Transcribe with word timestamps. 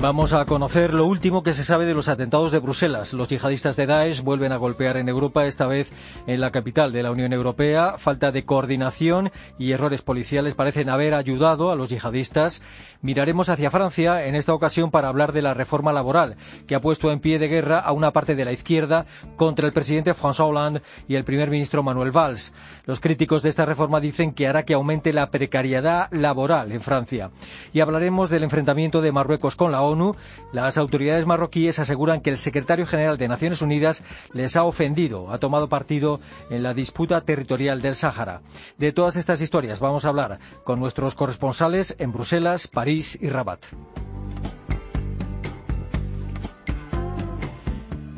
Vamos 0.00 0.32
a 0.32 0.44
conocer 0.44 0.94
lo 0.94 1.06
último 1.06 1.42
que 1.42 1.52
se 1.52 1.64
sabe 1.64 1.84
de 1.84 1.92
los 1.92 2.06
atentados 2.06 2.52
de 2.52 2.60
Bruselas. 2.60 3.12
Los 3.14 3.26
yihadistas 3.26 3.74
de 3.74 3.86
Daesh 3.86 4.22
vuelven 4.22 4.52
a 4.52 4.56
golpear 4.56 4.96
en 4.96 5.08
Europa, 5.08 5.44
esta 5.44 5.66
vez 5.66 5.92
en 6.28 6.40
la 6.40 6.52
capital 6.52 6.92
de 6.92 7.02
la 7.02 7.10
Unión 7.10 7.32
Europea. 7.32 7.98
Falta 7.98 8.30
de 8.30 8.44
coordinación 8.44 9.32
y 9.58 9.72
errores 9.72 10.02
policiales 10.02 10.54
parecen 10.54 10.88
haber 10.88 11.14
ayudado 11.14 11.72
a 11.72 11.74
los 11.74 11.88
yihadistas. 11.88 12.62
Miraremos 13.02 13.48
hacia 13.48 13.72
Francia 13.72 14.24
en 14.24 14.36
esta 14.36 14.54
ocasión 14.54 14.92
para 14.92 15.08
hablar 15.08 15.32
de 15.32 15.42
la 15.42 15.52
reforma 15.52 15.92
laboral, 15.92 16.36
que 16.68 16.76
ha 16.76 16.80
puesto 16.80 17.10
en 17.10 17.18
pie 17.18 17.40
de 17.40 17.48
guerra 17.48 17.80
a 17.80 17.90
una 17.90 18.12
parte 18.12 18.36
de 18.36 18.44
la 18.44 18.52
izquierda 18.52 19.04
contra 19.34 19.66
el 19.66 19.72
presidente 19.72 20.14
François 20.14 20.48
Hollande 20.48 20.82
y 21.08 21.16
el 21.16 21.24
primer 21.24 21.50
ministro 21.50 21.82
Manuel 21.82 22.16
Valls. 22.16 22.54
Los 22.86 23.00
críticos 23.00 23.42
de 23.42 23.48
esta 23.48 23.66
reforma 23.66 24.00
dicen 24.00 24.32
que 24.32 24.46
hará 24.46 24.62
que 24.62 24.74
aumente 24.74 25.12
la 25.12 25.32
precariedad 25.32 26.08
laboral 26.12 26.70
en 26.70 26.82
Francia. 26.82 27.30
Y 27.72 27.80
hablaremos 27.80 28.30
del 28.30 28.44
enfrentamiento 28.44 29.00
de 29.00 29.10
Marruecos 29.10 29.56
con 29.56 29.72
la 29.72 29.87
ONU, 29.88 30.14
las 30.52 30.78
autoridades 30.78 31.26
marroquíes 31.26 31.78
aseguran 31.78 32.20
que 32.20 32.30
el 32.30 32.38
secretario 32.38 32.86
general 32.86 33.18
de 33.18 33.28
Naciones 33.28 33.62
Unidas 33.62 34.02
les 34.32 34.56
ha 34.56 34.64
ofendido, 34.64 35.32
ha 35.32 35.38
tomado 35.38 35.68
partido 35.68 36.20
en 36.50 36.62
la 36.62 36.74
disputa 36.74 37.20
territorial 37.20 37.82
del 37.82 37.94
Sáhara. 37.94 38.42
De 38.76 38.92
todas 38.92 39.16
estas 39.16 39.40
historias 39.40 39.80
vamos 39.80 40.04
a 40.04 40.08
hablar 40.08 40.38
con 40.64 40.78
nuestros 40.78 41.14
corresponsales 41.14 41.96
en 41.98 42.12
Bruselas, 42.12 42.68
París 42.68 43.18
y 43.20 43.28
Rabat. 43.28 43.60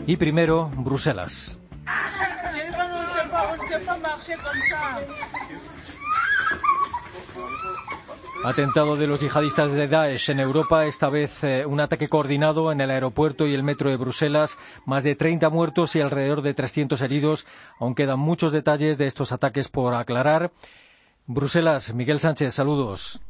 Y 0.07 0.17
primero, 0.17 0.71
Bruselas. 0.77 1.59
Atentado 8.43 8.97
de 8.97 9.07
los 9.07 9.21
yihadistas 9.21 9.71
de 9.73 9.87
Daesh 9.87 10.31
en 10.31 10.41
Europa, 10.41 10.87
esta 10.87 11.11
vez 11.11 11.45
eh, 11.45 11.67
un 11.67 11.79
ataque 11.79 12.09
coordinado 12.09 12.73
en 12.73 12.81
el 12.81 12.91
aeropuerto 12.91 13.47
y 13.47 13.55
el 13.55 13.63
metro 13.63 13.91
de 13.91 13.99
Bruselas, 13.99 14.57
más 14.87 15.05
de 15.05 15.15
30 15.15 15.51
muertos 15.51 15.95
y 15.95 16.01
alrededor 16.01 16.41
de 16.41 16.55
300 16.55 17.03
heridos. 17.03 17.47
Aún 17.79 17.95
quedan 17.95 18.19
muchos 18.19 18.51
detalles 18.51 18.97
de 18.97 19.07
estos 19.07 19.33
ataques 19.33 19.69
por 19.69 19.93
aclarar. 19.95 20.53
Bruselas, 21.27 21.93
Miguel 21.93 22.19
Sánchez, 22.19 22.55
saludos. 22.55 23.21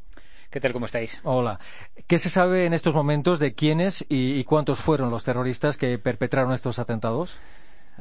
¿Qué 0.48 0.60
tal? 0.60 0.72
¿Cómo 0.72 0.86
estáis? 0.86 1.20
Hola. 1.24 1.58
¿Qué 2.06 2.20
se 2.20 2.28
sabe 2.28 2.64
en 2.64 2.72
estos 2.72 2.94
momentos 2.94 3.40
de 3.40 3.52
quiénes 3.52 4.06
y 4.08 4.44
cuántos 4.44 4.78
fueron 4.78 5.10
los 5.10 5.24
terroristas 5.24 5.76
que 5.76 5.98
perpetraron 5.98 6.52
estos 6.52 6.78
atentados? 6.78 7.36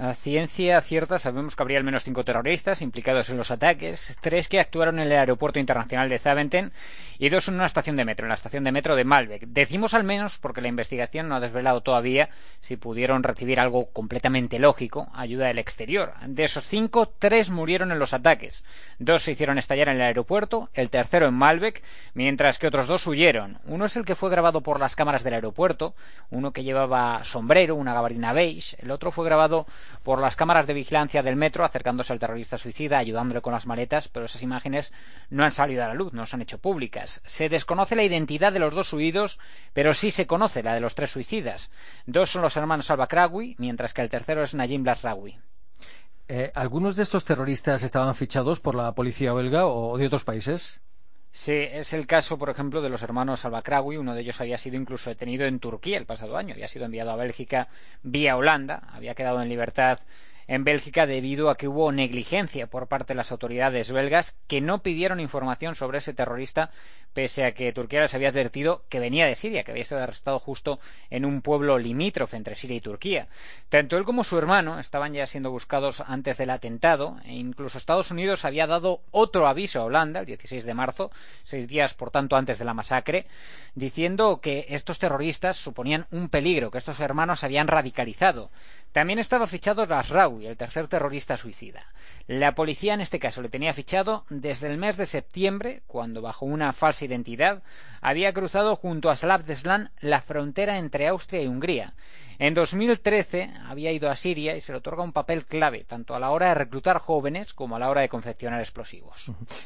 A 0.01 0.13
ciencia 0.13 0.79
cierta 0.79 1.19
sabemos 1.19 1.57
que 1.57 1.61
habría 1.61 1.77
al 1.77 1.83
menos 1.83 2.05
cinco 2.05 2.23
terroristas 2.23 2.81
implicados 2.81 3.29
en 3.29 3.35
los 3.35 3.51
ataques, 3.51 4.17
tres 4.21 4.47
que 4.47 4.61
actuaron 4.61 4.97
en 4.97 5.07
el 5.07 5.11
aeropuerto 5.11 5.59
internacional 5.59 6.07
de 6.07 6.19
Zaventem 6.19 6.71
y 7.17 7.27
dos 7.27 7.49
en 7.49 7.55
una 7.55 7.65
estación 7.65 7.97
de 7.97 8.05
metro, 8.05 8.23
en 8.25 8.29
la 8.29 8.35
estación 8.35 8.63
de 8.63 8.71
metro 8.71 8.95
de 8.95 9.03
Malbec. 9.03 9.43
Decimos 9.47 9.93
al 9.93 10.05
menos 10.05 10.37
porque 10.37 10.61
la 10.61 10.69
investigación 10.69 11.27
no 11.27 11.35
ha 11.35 11.41
desvelado 11.41 11.81
todavía 11.81 12.29
si 12.61 12.77
pudieron 12.77 13.23
recibir 13.23 13.59
algo 13.59 13.87
completamente 13.91 14.57
lógico, 14.57 15.09
ayuda 15.13 15.47
del 15.47 15.59
exterior. 15.59 16.13
De 16.25 16.45
esos 16.45 16.65
cinco, 16.65 17.09
tres 17.19 17.49
murieron 17.49 17.91
en 17.91 17.99
los 17.99 18.13
ataques. 18.13 18.63
Dos 18.99 19.23
se 19.23 19.33
hicieron 19.33 19.57
estallar 19.57 19.89
en 19.89 19.97
el 19.97 20.03
aeropuerto, 20.03 20.69
el 20.75 20.89
tercero 20.89 21.27
en 21.27 21.33
Malbec, 21.33 21.83
mientras 22.13 22.57
que 22.57 22.67
otros 22.67 22.87
dos 22.87 23.05
huyeron. 23.05 23.59
Uno 23.65 23.83
es 23.83 23.97
el 23.97 24.05
que 24.05 24.15
fue 24.15 24.29
grabado 24.29 24.61
por 24.61 24.79
las 24.79 24.95
cámaras 24.95 25.25
del 25.25 25.33
aeropuerto, 25.33 25.93
uno 26.29 26.53
que 26.53 26.63
llevaba 26.63 27.25
sombrero, 27.25 27.75
una 27.75 27.93
gabardina 27.93 28.31
beige, 28.31 28.77
el 28.79 28.91
otro 28.91 29.11
fue 29.11 29.25
grabado 29.25 29.65
por 30.03 30.19
las 30.19 30.35
cámaras 30.35 30.67
de 30.67 30.73
vigilancia 30.73 31.23
del 31.23 31.35
metro 31.35 31.63
acercándose 31.63 32.13
al 32.13 32.19
terrorista 32.19 32.57
suicida, 32.57 32.97
ayudándole 32.97 33.41
con 33.41 33.53
las 33.53 33.67
maletas, 33.67 34.07
pero 34.07 34.25
esas 34.25 34.43
imágenes 34.43 34.93
no 35.29 35.43
han 35.43 35.51
salido 35.51 35.83
a 35.83 35.87
la 35.87 35.93
luz, 35.93 36.13
no 36.13 36.25
se 36.25 36.35
han 36.35 36.41
hecho 36.41 36.59
públicas. 36.59 37.21
Se 37.25 37.49
desconoce 37.49 37.95
la 37.95 38.03
identidad 38.03 38.53
de 38.53 38.59
los 38.59 38.73
dos 38.73 38.93
huidos, 38.93 39.39
pero 39.73 39.93
sí 39.93 40.11
se 40.11 40.27
conoce 40.27 40.63
la 40.63 40.73
de 40.73 40.81
los 40.81 40.95
tres 40.95 41.11
suicidas. 41.11 41.71
Dos 42.05 42.29
son 42.29 42.41
los 42.41 42.55
hermanos 42.57 42.89
al 42.91 42.99
mientras 43.57 43.93
que 43.93 44.01
el 44.01 44.09
tercero 44.09 44.43
es 44.43 44.53
Najim 44.53 44.83
Blasraoui. 44.83 45.37
Eh, 46.27 46.51
¿Algunos 46.53 46.95
de 46.95 47.03
estos 47.03 47.25
terroristas 47.25 47.81
estaban 47.81 48.13
fichados 48.13 48.59
por 48.59 48.75
la 48.75 48.93
policía 48.93 49.33
belga 49.33 49.65
o 49.65 49.97
de 49.97 50.05
otros 50.05 50.23
países? 50.23 50.79
Sí, 51.31 51.53
es 51.53 51.93
el 51.93 52.07
caso, 52.07 52.37
por 52.37 52.49
ejemplo, 52.49 52.81
de 52.81 52.89
los 52.89 53.03
hermanos 53.03 53.45
Albakraoui. 53.45 53.97
Uno 53.97 54.15
de 54.15 54.21
ellos 54.21 54.41
había 54.41 54.57
sido 54.57 54.77
incluso 54.77 55.09
detenido 55.09 55.45
en 55.45 55.59
Turquía 55.59 55.97
el 55.97 56.05
pasado 56.05 56.37
año. 56.37 56.53
Había 56.53 56.67
sido 56.67 56.85
enviado 56.85 57.11
a 57.11 57.15
Bélgica 57.15 57.67
vía 58.01 58.35
Holanda. 58.35 58.81
Había 58.91 59.15
quedado 59.15 59.41
en 59.41 59.49
libertad 59.49 59.99
en 60.47 60.63
Bélgica 60.63 61.05
debido 61.05 61.51
a 61.51 61.57
que 61.57 61.67
hubo 61.67 61.91
negligencia 61.91 62.65
por 62.65 62.87
parte 62.87 63.13
de 63.13 63.17
las 63.17 63.31
autoridades 63.31 63.91
belgas 63.91 64.35
que 64.47 64.61
no 64.61 64.81
pidieron 64.81 65.19
información 65.19 65.75
sobre 65.75 65.99
ese 65.99 66.15
terrorista 66.15 66.71
pese 67.13 67.45
a 67.45 67.53
que 67.53 67.73
Turquía 67.73 68.01
les 68.01 68.13
había 68.13 68.29
advertido 68.29 68.83
que 68.89 68.99
venía 68.99 69.25
de 69.25 69.35
Siria, 69.35 69.63
que 69.63 69.71
había 69.71 69.85
sido 69.85 70.01
arrestado 70.01 70.39
justo 70.39 70.79
en 71.09 71.25
un 71.25 71.41
pueblo 71.41 71.77
limítrofe 71.77 72.37
entre 72.37 72.55
Siria 72.55 72.77
y 72.77 72.81
Turquía. 72.81 73.27
Tanto 73.69 73.97
él 73.97 74.03
como 74.03 74.23
su 74.23 74.37
hermano 74.37 74.79
estaban 74.79 75.13
ya 75.13 75.27
siendo 75.27 75.51
buscados 75.51 76.01
antes 76.01 76.37
del 76.37 76.49
atentado 76.49 77.17
e 77.25 77.33
incluso 77.33 77.77
Estados 77.77 78.11
Unidos 78.11 78.45
había 78.45 78.67
dado 78.67 79.01
otro 79.11 79.47
aviso 79.47 79.81
a 79.81 79.85
Holanda 79.85 80.21
el 80.21 80.25
16 80.25 80.65
de 80.65 80.73
marzo, 80.73 81.11
seis 81.43 81.67
días 81.67 81.93
por 81.93 82.11
tanto 82.11 82.35
antes 82.35 82.59
de 82.59 82.65
la 82.65 82.73
masacre, 82.73 83.25
diciendo 83.75 84.39
que 84.41 84.65
estos 84.69 84.99
terroristas 84.99 85.57
suponían 85.57 86.07
un 86.11 86.29
peligro, 86.29 86.71
que 86.71 86.77
estos 86.77 86.99
hermanos 86.99 87.39
se 87.39 87.45
habían 87.45 87.67
radicalizado. 87.67 88.49
También 88.91 89.19
estaba 89.19 89.45
fichado 89.45 89.85
Rasraoui, 89.85 90.47
el 90.47 90.57
tercer 90.57 90.87
terrorista 90.87 91.37
suicida. 91.37 91.85
La 92.25 92.55
policía 92.55 92.93
en 92.93 93.01
este 93.01 93.19
caso 93.19 93.41
le 93.41 93.49
tenía 93.49 93.73
fichado 93.73 94.25
desde 94.29 94.67
el 94.67 94.77
mes 94.77 94.97
de 94.97 95.05
septiembre, 95.05 95.81
cuando 95.87 96.21
bajo 96.21 96.45
una 96.45 96.73
falsa 96.73 97.05
identidad 97.09 97.61
había 98.01 98.33
cruzado 98.33 98.75
junto 98.75 99.09
a 99.09 99.15
Slavdeslan 99.15 99.91
la 99.99 100.21
frontera 100.21 100.77
entre 100.77 101.07
Austria 101.07 101.41
y 101.41 101.47
Hungría. 101.47 101.93
En 102.39 102.53
2013 102.53 103.51
había 103.67 103.91
ido 103.91 104.09
a 104.09 104.15
Siria 104.15 104.55
y 104.55 104.61
se 104.61 104.71
le 104.71 104.77
otorga 104.77 105.03
un 105.03 105.11
papel 105.11 105.45
clave, 105.45 105.83
tanto 105.83 106.15
a 106.15 106.19
la 106.19 106.29
hora 106.29 106.47
de 106.47 106.53
reclutar 106.53 106.99
jóvenes 106.99 107.53
como 107.53 107.75
a 107.75 107.79
la 107.79 107.89
hora 107.89 107.99
de 107.99 108.07
confeccionar 108.07 108.61
explosivos. 108.61 109.17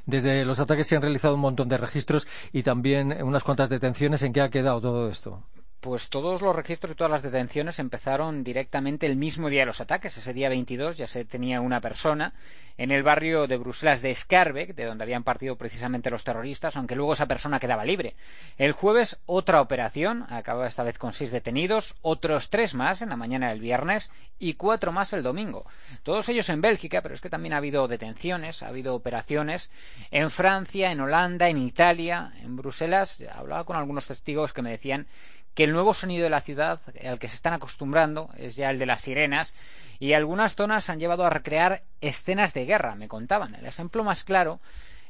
Desde 0.07 0.43
los 0.43 0.59
ataques 0.59 0.87
se 0.87 0.95
han 0.95 1.03
realizado 1.03 1.35
un 1.35 1.41
montón 1.41 1.69
de 1.69 1.77
registros 1.77 2.27
y 2.51 2.63
también 2.63 3.21
unas 3.21 3.43
cuantas 3.43 3.69
detenciones. 3.69 4.23
¿En 4.23 4.33
qué 4.33 4.41
ha 4.41 4.49
quedado 4.49 4.81
todo 4.81 5.07
esto? 5.07 5.43
Pues 5.83 6.07
todos 6.07 6.41
los 6.41 6.55
registros 6.55 6.93
y 6.93 6.95
todas 6.95 7.11
las 7.11 7.23
detenciones 7.23 7.77
empezaron 7.77 8.45
directamente 8.45 9.05
el 9.05 9.17
mismo 9.17 9.49
día 9.49 9.63
de 9.63 9.65
los 9.65 9.81
ataques. 9.81 10.17
Ese 10.17 10.31
día 10.31 10.47
22 10.47 10.95
ya 10.95 11.07
se 11.07 11.25
tenía 11.25 11.59
una 11.59 11.81
persona 11.81 12.33
en 12.77 12.89
el 12.89 13.03
barrio 13.03 13.47
de 13.47 13.57
Bruselas 13.57 14.01
de 14.01 14.15
Scarbeck, 14.15 14.75
de 14.75 14.85
donde 14.85 15.03
habían 15.03 15.25
partido 15.25 15.57
precisamente 15.57 16.09
los 16.09 16.23
terroristas, 16.23 16.77
aunque 16.77 16.95
luego 16.95 17.11
esa 17.11 17.25
persona 17.25 17.59
quedaba 17.59 17.83
libre. 17.83 18.15
El 18.57 18.71
jueves 18.71 19.19
otra 19.25 19.59
operación, 19.59 20.25
acababa 20.29 20.67
esta 20.67 20.83
vez 20.83 20.97
con 20.97 21.11
seis 21.11 21.33
detenidos, 21.33 21.95
otros 22.01 22.49
tres 22.49 22.75
más 22.75 23.01
en 23.01 23.09
la 23.09 23.17
mañana 23.17 23.49
del 23.49 23.59
viernes 23.59 24.09
y 24.39 24.53
cuatro 24.53 24.93
más 24.93 25.11
el 25.11 25.21
domingo. 25.21 25.65
Todos 26.03 26.29
ellos 26.29 26.47
en 26.47 26.61
Bélgica, 26.61 27.01
pero 27.01 27.13
es 27.13 27.19
que 27.19 27.29
también 27.29 27.55
ha 27.55 27.57
habido 27.57 27.89
detenciones, 27.89 28.63
ha 28.63 28.69
habido 28.69 28.95
operaciones 28.95 29.69
en 30.11 30.31
Francia, 30.31 30.93
en 30.93 31.01
Holanda, 31.01 31.49
en 31.49 31.57
Italia, 31.57 32.31
en 32.41 32.55
Bruselas. 32.55 33.21
Hablaba 33.35 33.65
con 33.65 33.75
algunos 33.75 34.07
testigos 34.07 34.53
que 34.53 34.61
me 34.61 34.71
decían 34.71 35.07
que 35.55 35.63
el 35.63 35.73
nuevo 35.73 35.93
sonido 35.93 36.23
de 36.23 36.29
la 36.29 36.41
ciudad 36.41 36.81
al 37.05 37.19
que 37.19 37.27
se 37.27 37.35
están 37.35 37.53
acostumbrando 37.53 38.29
es 38.37 38.55
ya 38.55 38.69
el 38.69 38.79
de 38.79 38.85
las 38.85 39.01
sirenas 39.01 39.53
y 39.99 40.13
algunas 40.13 40.55
zonas 40.55 40.89
han 40.89 40.99
llevado 40.99 41.25
a 41.25 41.29
recrear 41.29 41.83
escenas 42.01 42.53
de 42.53 42.65
guerra, 42.65 42.95
me 42.95 43.07
contaban. 43.07 43.55
El 43.55 43.65
ejemplo 43.65 44.03
más 44.03 44.23
claro 44.23 44.59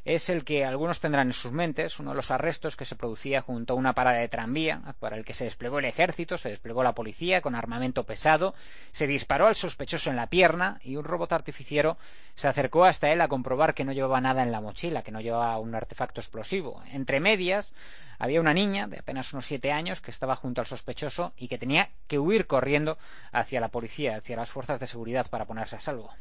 es 0.06 0.30
el 0.30 0.44
que 0.44 0.66
algunos 0.66 1.00
tendrán 1.00 1.28
en 1.28 1.34
sus 1.34 1.53
mentes, 1.53 1.97
uno 1.97 2.12
de 2.12 2.17
los 2.17 2.29
arrestos 2.29 2.76
que 2.76 2.84
se 2.84 2.96
producía 2.96 3.41
junto 3.41 3.73
a 3.73 3.78
una 3.78 3.94
parada 3.94 4.17
de 4.17 4.28
tranvía, 4.28 4.82
para 5.00 5.16
el 5.16 5.23
que 5.23 5.34
se 5.34 5.46
desplegó 5.46 5.79
el 5.79 5.85
ejército, 5.85 6.38
se 6.38 6.50
desplegó 6.50 6.84
la 6.84 6.94
policía 6.94 7.41
con 7.41 7.56
armamento 7.56 8.03
pesado, 8.03 8.53
se 8.91 9.08
disparó 9.08 9.47
al 9.47 9.56
sospechoso 9.56 10.09
en 10.09 10.17
la 10.17 10.28
pierna 10.28 10.79
y 10.84 10.97
un 10.97 11.06
robot 11.06 11.32
artificiero 11.32 11.97
se 12.35 12.50
acercó 12.50 12.84
hasta 12.84 13.12
él 13.12 13.22
a 13.22 13.29
comprobar 13.29 13.73
que 13.73 13.85
no 13.85 13.94
llevaba 13.94 14.20
nada 14.20 14.44
en 14.44 14.52
la 14.52 14.59
mochila, 14.59 15.03
que 15.03 15.12
no 15.12 15.22
llevaba 15.22 15.58
un 15.58 15.73
artefacto 15.73 16.20
explosivo. 16.20 16.84
Entre 16.91 17.22
medias 17.22 17.73
había 18.20 18.42
una 18.42 18.54
niña 18.54 18.88
de 18.88 19.00
apenas 19.00 19.34
unos 19.34 19.46
siete 19.46 19.72
años 19.72 20.02
que 20.02 20.12
estaba 20.12 20.36
junto 20.36 20.62
al 20.62 20.68
sospechoso 20.68 21.34
y 21.38 21.48
que 21.48 21.58
tenía 21.58 21.90
que 22.08 22.20
huir 22.20 22.48
corriendo 22.48 22.98
hacia 23.32 23.62
la 23.62 23.70
policía, 23.70 24.18
hacia 24.18 24.36
las 24.36 24.50
fuerzas 24.50 24.80
de 24.80 24.88
seguridad 24.88 25.30
para 25.30 25.46
ponerse 25.46 25.76
a 25.76 25.80
salvo. 25.80 26.12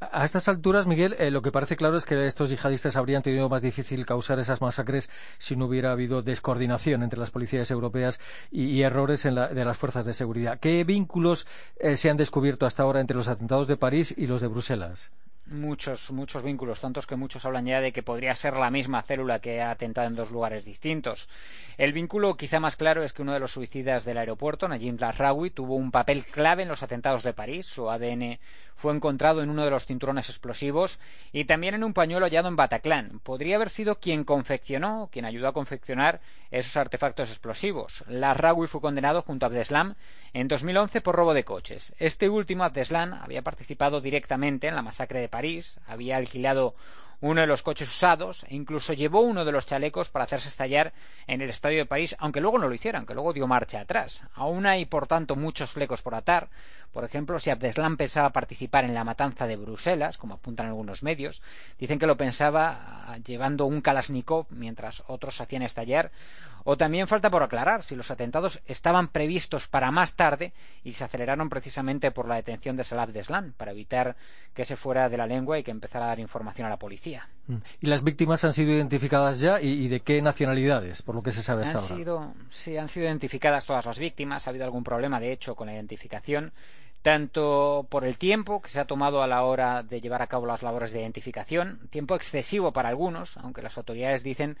A 0.00 0.24
estas 0.24 0.48
alturas, 0.48 0.86
Miguel, 0.86 1.14
eh, 1.18 1.30
lo 1.30 1.42
que 1.42 1.52
parece 1.52 1.76
claro 1.76 1.96
es 1.96 2.04
que 2.04 2.26
estos 2.26 2.50
yihadistas 2.50 2.96
habrían 2.96 3.22
tenido 3.22 3.48
más 3.48 3.62
difícil 3.62 4.04
causar 4.06 4.38
esas 4.38 4.60
masacres 4.60 5.10
si 5.38 5.56
no 5.56 5.66
hubiera 5.66 5.92
habido 5.92 6.22
descoordinación 6.22 7.02
entre 7.02 7.20
las 7.20 7.30
policías 7.30 7.70
europeas 7.70 8.20
y, 8.50 8.82
errores 8.82 9.22
de 9.22 9.64
las 9.64 9.78
fuerzas 9.78 10.04
de 10.04 10.14
seguridad. 10.14 10.58
¿Qué 10.58 10.84
vínculos 10.84 11.46
eh, 11.76 11.96
se 11.96 12.10
han 12.10 12.16
descubierto 12.16 12.66
hasta 12.66 12.82
ahora 12.82 13.00
entre 13.00 13.16
los 13.16 13.28
atentados 13.28 13.68
de 13.68 13.76
París 13.76 14.14
y 14.16 14.26
los 14.26 14.40
de 14.40 14.48
Bruselas? 14.48 15.12
Muchos, 15.46 16.10
muchos 16.10 16.42
vínculos, 16.42 16.80
tantos 16.80 17.06
que 17.06 17.16
muchos 17.16 17.44
hablan 17.44 17.66
ya 17.66 17.80
de 17.80 17.92
que 17.92 18.02
podría 18.02 18.34
ser 18.34 18.54
la 18.54 18.70
misma 18.70 19.02
célula 19.02 19.40
que 19.40 19.60
ha 19.60 19.70
atentado 19.70 20.08
en 20.08 20.16
dos 20.16 20.30
lugares 20.30 20.64
distintos. 20.64 21.28
El 21.76 21.92
vínculo 21.92 22.36
quizá 22.36 22.60
más 22.60 22.76
claro 22.76 23.02
es 23.02 23.12
que 23.12 23.22
uno 23.22 23.32
de 23.32 23.40
los 23.40 23.52
suicidas 23.52 24.04
del 24.04 24.18
aeropuerto, 24.18 24.68
Najim 24.68 24.96
Larraoui, 24.98 25.50
tuvo 25.50 25.76
un 25.76 25.90
papel 25.90 26.24
clave 26.24 26.62
en 26.62 26.68
los 26.68 26.82
atentados 26.82 27.22
de 27.22 27.34
París. 27.34 27.66
Su 27.66 27.90
ADN 27.90 28.38
fue 28.76 28.94
encontrado 28.94 29.42
en 29.42 29.50
uno 29.50 29.64
de 29.64 29.70
los 29.70 29.86
cinturones 29.86 30.28
explosivos 30.28 30.98
y 31.32 31.44
también 31.44 31.74
en 31.74 31.84
un 31.84 31.94
pañuelo 31.94 32.26
hallado 32.26 32.48
en 32.48 32.56
Bataclan. 32.56 33.20
Podría 33.20 33.56
haber 33.56 33.70
sido 33.70 34.00
quien 34.00 34.24
confeccionó, 34.24 35.08
quien 35.12 35.24
ayudó 35.24 35.48
a 35.48 35.52
confeccionar 35.52 36.20
esos 36.50 36.76
artefactos 36.76 37.30
explosivos. 37.30 38.04
Larraoui 38.08 38.66
fue 38.66 38.80
condenado 38.80 39.22
junto 39.22 39.46
a 39.46 39.48
Abdeslam 39.48 39.94
en 40.32 40.48
2011 40.48 41.00
por 41.00 41.16
robo 41.16 41.34
de 41.34 41.44
coches. 41.44 41.94
Este 41.98 42.28
último, 42.28 42.64
Abdeslam, 42.64 43.14
había 43.14 43.42
participado 43.42 44.00
directamente 44.00 44.68
en 44.68 44.74
la 44.74 44.82
masacre 44.82 45.20
de 45.20 45.28
París, 45.28 45.78
había 45.86 46.16
alquilado 46.16 46.74
uno 47.30 47.40
de 47.40 47.46
los 47.46 47.62
coches 47.62 47.88
usados 47.88 48.44
e 48.44 48.54
incluso 48.54 48.92
llevó 48.92 49.22
uno 49.22 49.46
de 49.46 49.52
los 49.52 49.64
chalecos 49.64 50.10
para 50.10 50.26
hacerse 50.26 50.48
estallar 50.48 50.92
en 51.26 51.40
el 51.40 51.48
estadio 51.48 51.78
de 51.78 51.86
París, 51.86 52.14
aunque 52.18 52.42
luego 52.42 52.58
no 52.58 52.68
lo 52.68 52.74
hicieron, 52.74 52.98
aunque 52.98 53.14
luego 53.14 53.32
dio 53.32 53.46
marcha 53.46 53.80
atrás. 53.80 54.22
Aún 54.34 54.66
hay, 54.66 54.84
por 54.84 55.06
tanto, 55.06 55.34
muchos 55.34 55.70
flecos 55.70 56.02
por 56.02 56.14
atar. 56.14 56.50
Por 56.92 57.02
ejemplo, 57.02 57.38
si 57.38 57.48
Abdeslam 57.48 57.96
pensaba 57.96 58.28
participar 58.28 58.84
en 58.84 58.92
la 58.92 59.04
matanza 59.04 59.46
de 59.46 59.56
Bruselas, 59.56 60.18
como 60.18 60.34
apuntan 60.34 60.66
algunos 60.66 61.02
medios, 61.02 61.40
dicen 61.78 61.98
que 61.98 62.06
lo 62.06 62.18
pensaba 62.18 63.06
ah, 63.08 63.16
llevando 63.24 63.64
un 63.64 63.80
Kalashnikov 63.80 64.46
mientras 64.50 65.02
otros 65.06 65.40
hacían 65.40 65.62
estallar. 65.62 66.12
O 66.64 66.76
también 66.78 67.06
falta 67.06 67.30
por 67.30 67.42
aclarar 67.42 67.82
si 67.82 67.94
los 67.94 68.10
atentados 68.10 68.62
estaban 68.66 69.08
previstos 69.08 69.68
para 69.68 69.90
más 69.90 70.14
tarde 70.14 70.52
y 70.82 70.92
se 70.92 71.04
aceleraron 71.04 71.50
precisamente 71.50 72.10
por 72.10 72.26
la 72.26 72.36
detención 72.36 72.76
de 72.76 72.84
Salah 72.84 73.02
Abdeslam, 73.02 73.52
para 73.52 73.72
evitar 73.72 74.16
que 74.54 74.64
se 74.64 74.76
fuera 74.76 75.10
de 75.10 75.18
la 75.18 75.26
lengua 75.26 75.58
y 75.58 75.62
que 75.62 75.70
empezara 75.70 76.06
a 76.06 76.08
dar 76.08 76.20
información 76.20 76.66
a 76.66 76.70
la 76.70 76.78
policía. 76.78 77.28
Mm. 77.48 77.56
¿Y 77.82 77.86
las 77.86 78.02
víctimas 78.02 78.44
han 78.44 78.52
sido 78.52 78.72
identificadas 78.72 79.40
ya 79.40 79.60
y, 79.60 79.88
de 79.88 80.00
qué 80.00 80.22
nacionalidades, 80.22 81.02
por 81.02 81.14
lo 81.14 81.22
que 81.22 81.32
se 81.32 81.42
sabe 81.42 81.64
hasta 81.64 81.78
han 81.78 81.84
ahora? 81.84 81.96
Sido, 81.96 82.34
sí, 82.48 82.76
han 82.78 82.88
sido 82.88 83.06
identificadas 83.06 83.66
todas 83.66 83.84
las 83.84 83.98
víctimas. 83.98 84.46
Ha 84.46 84.50
habido 84.50 84.64
algún 84.64 84.84
problema, 84.84 85.20
de 85.20 85.32
hecho, 85.32 85.54
con 85.54 85.66
la 85.66 85.74
identificación 85.74 86.52
tanto 87.02 87.86
por 87.90 88.06
el 88.06 88.16
tiempo 88.16 88.62
que 88.62 88.70
se 88.70 88.80
ha 88.80 88.86
tomado 88.86 89.22
a 89.22 89.26
la 89.26 89.42
hora 89.42 89.82
de 89.82 90.00
llevar 90.00 90.22
a 90.22 90.26
cabo 90.26 90.46
las 90.46 90.62
labores 90.62 90.90
de 90.90 91.02
identificación, 91.02 91.86
tiempo 91.90 92.14
excesivo 92.14 92.72
para 92.72 92.88
algunos, 92.88 93.36
aunque 93.36 93.60
las 93.60 93.76
autoridades 93.76 94.22
dicen 94.22 94.56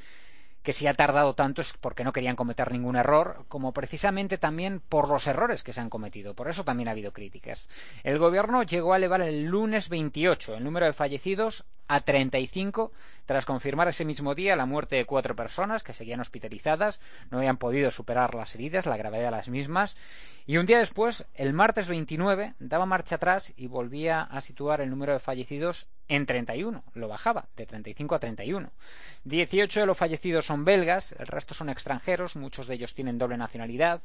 que 0.64 0.72
si 0.72 0.86
ha 0.86 0.94
tardado 0.94 1.34
tanto 1.34 1.60
es 1.60 1.74
porque 1.74 2.02
no 2.04 2.12
querían 2.12 2.36
cometer 2.36 2.72
ningún 2.72 2.96
error, 2.96 3.44
como 3.48 3.72
precisamente 3.72 4.38
también 4.38 4.80
por 4.80 5.08
los 5.08 5.26
errores 5.26 5.62
que 5.62 5.74
se 5.74 5.80
han 5.80 5.90
cometido. 5.90 6.34
Por 6.34 6.48
eso 6.48 6.64
también 6.64 6.88
ha 6.88 6.92
habido 6.92 7.12
críticas. 7.12 7.68
El 8.02 8.18
gobierno 8.18 8.62
llegó 8.62 8.94
a 8.94 8.96
elevar 8.96 9.20
el 9.20 9.44
lunes 9.44 9.90
28 9.90 10.56
el 10.56 10.64
número 10.64 10.86
de 10.86 10.94
fallecidos 10.94 11.64
a 11.88 12.00
35 12.00 12.92
tras 13.26 13.46
confirmar 13.46 13.88
ese 13.88 14.04
mismo 14.04 14.34
día 14.34 14.56
la 14.56 14.66
muerte 14.66 14.96
de 14.96 15.06
cuatro 15.06 15.34
personas 15.34 15.82
que 15.82 15.94
seguían 15.94 16.20
hospitalizadas, 16.20 17.00
no 17.30 17.38
habían 17.38 17.56
podido 17.56 17.90
superar 17.90 18.34
las 18.34 18.54
heridas, 18.54 18.86
la 18.86 18.96
gravedad 18.96 19.26
de 19.26 19.30
las 19.30 19.48
mismas, 19.48 19.96
y 20.46 20.58
un 20.58 20.66
día 20.66 20.78
después, 20.78 21.24
el 21.34 21.54
martes 21.54 21.88
29, 21.88 22.54
daba 22.58 22.84
marcha 22.84 23.14
atrás 23.14 23.52
y 23.56 23.66
volvía 23.66 24.20
a 24.20 24.40
situar 24.42 24.82
el 24.82 24.90
número 24.90 25.14
de 25.14 25.20
fallecidos 25.20 25.86
en 26.08 26.26
31, 26.26 26.84
lo 26.92 27.08
bajaba 27.08 27.46
de 27.56 27.64
35 27.64 28.14
a 28.14 28.18
31. 28.18 28.70
18 29.24 29.80
de 29.80 29.86
los 29.86 29.96
fallecidos 29.96 30.44
son 30.44 30.66
belgas, 30.66 31.12
el 31.18 31.26
resto 31.26 31.54
son 31.54 31.70
extranjeros, 31.70 32.36
muchos 32.36 32.66
de 32.66 32.74
ellos 32.74 32.94
tienen 32.94 33.16
doble 33.16 33.38
nacionalidad, 33.38 34.02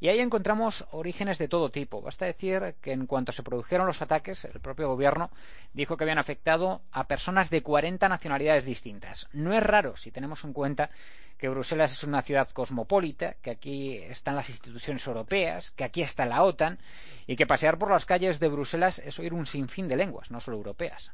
y 0.00 0.08
ahí 0.08 0.20
encontramos 0.20 0.86
orígenes 0.90 1.38
de 1.38 1.48
todo 1.48 1.70
tipo. 1.70 2.02
Basta 2.02 2.26
decir 2.26 2.74
que 2.80 2.92
en 2.92 3.06
cuanto 3.06 3.32
se 3.32 3.42
produjeron 3.42 3.86
los 3.86 4.02
ataques, 4.02 4.44
el 4.44 4.60
propio 4.60 4.88
gobierno 4.88 5.30
dijo 5.72 5.96
que 5.96 6.04
habían 6.04 6.18
afectado 6.18 6.82
a 6.92 7.06
personas 7.06 7.50
de 7.50 7.62
40 7.62 8.08
nacionalidades 8.08 8.64
distintas. 8.64 9.28
No 9.32 9.52
es 9.52 9.62
raro 9.62 9.96
si 9.96 10.10
tenemos 10.10 10.44
en 10.44 10.52
cuenta 10.52 10.90
que 11.38 11.48
Bruselas 11.48 11.92
es 11.92 12.04
una 12.04 12.22
ciudad 12.22 12.48
cosmopolita, 12.50 13.34
que 13.42 13.50
aquí 13.50 13.96
están 13.96 14.36
las 14.36 14.48
instituciones 14.48 15.06
europeas, 15.06 15.72
que 15.72 15.84
aquí 15.84 16.02
está 16.02 16.24
la 16.26 16.42
OTAN 16.42 16.78
y 17.26 17.36
que 17.36 17.46
pasear 17.46 17.78
por 17.78 17.90
las 17.90 18.06
calles 18.06 18.40
de 18.40 18.48
Bruselas 18.48 18.98
es 18.98 19.18
oír 19.18 19.34
un 19.34 19.46
sinfín 19.46 19.88
de 19.88 19.96
lenguas, 19.96 20.30
no 20.30 20.40
solo 20.40 20.56
europeas. 20.56 21.12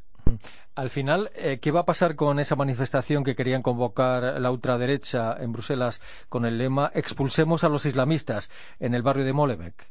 Al 0.74 0.90
final, 0.90 1.30
eh, 1.34 1.58
¿qué 1.60 1.70
va 1.70 1.80
a 1.80 1.84
pasar 1.84 2.16
con 2.16 2.38
esa 2.38 2.56
manifestación 2.56 3.24
que 3.24 3.34
querían 3.34 3.62
convocar 3.62 4.40
la 4.40 4.50
ultraderecha 4.50 5.36
en 5.38 5.52
Bruselas 5.52 6.00
con 6.28 6.46
el 6.46 6.58
lema 6.58 6.90
Expulsemos 6.94 7.64
a 7.64 7.68
los 7.68 7.86
islamistas 7.86 8.50
en 8.78 8.94
el 8.94 9.02
barrio 9.02 9.24
de 9.24 9.32
Molenbeek? 9.32 9.88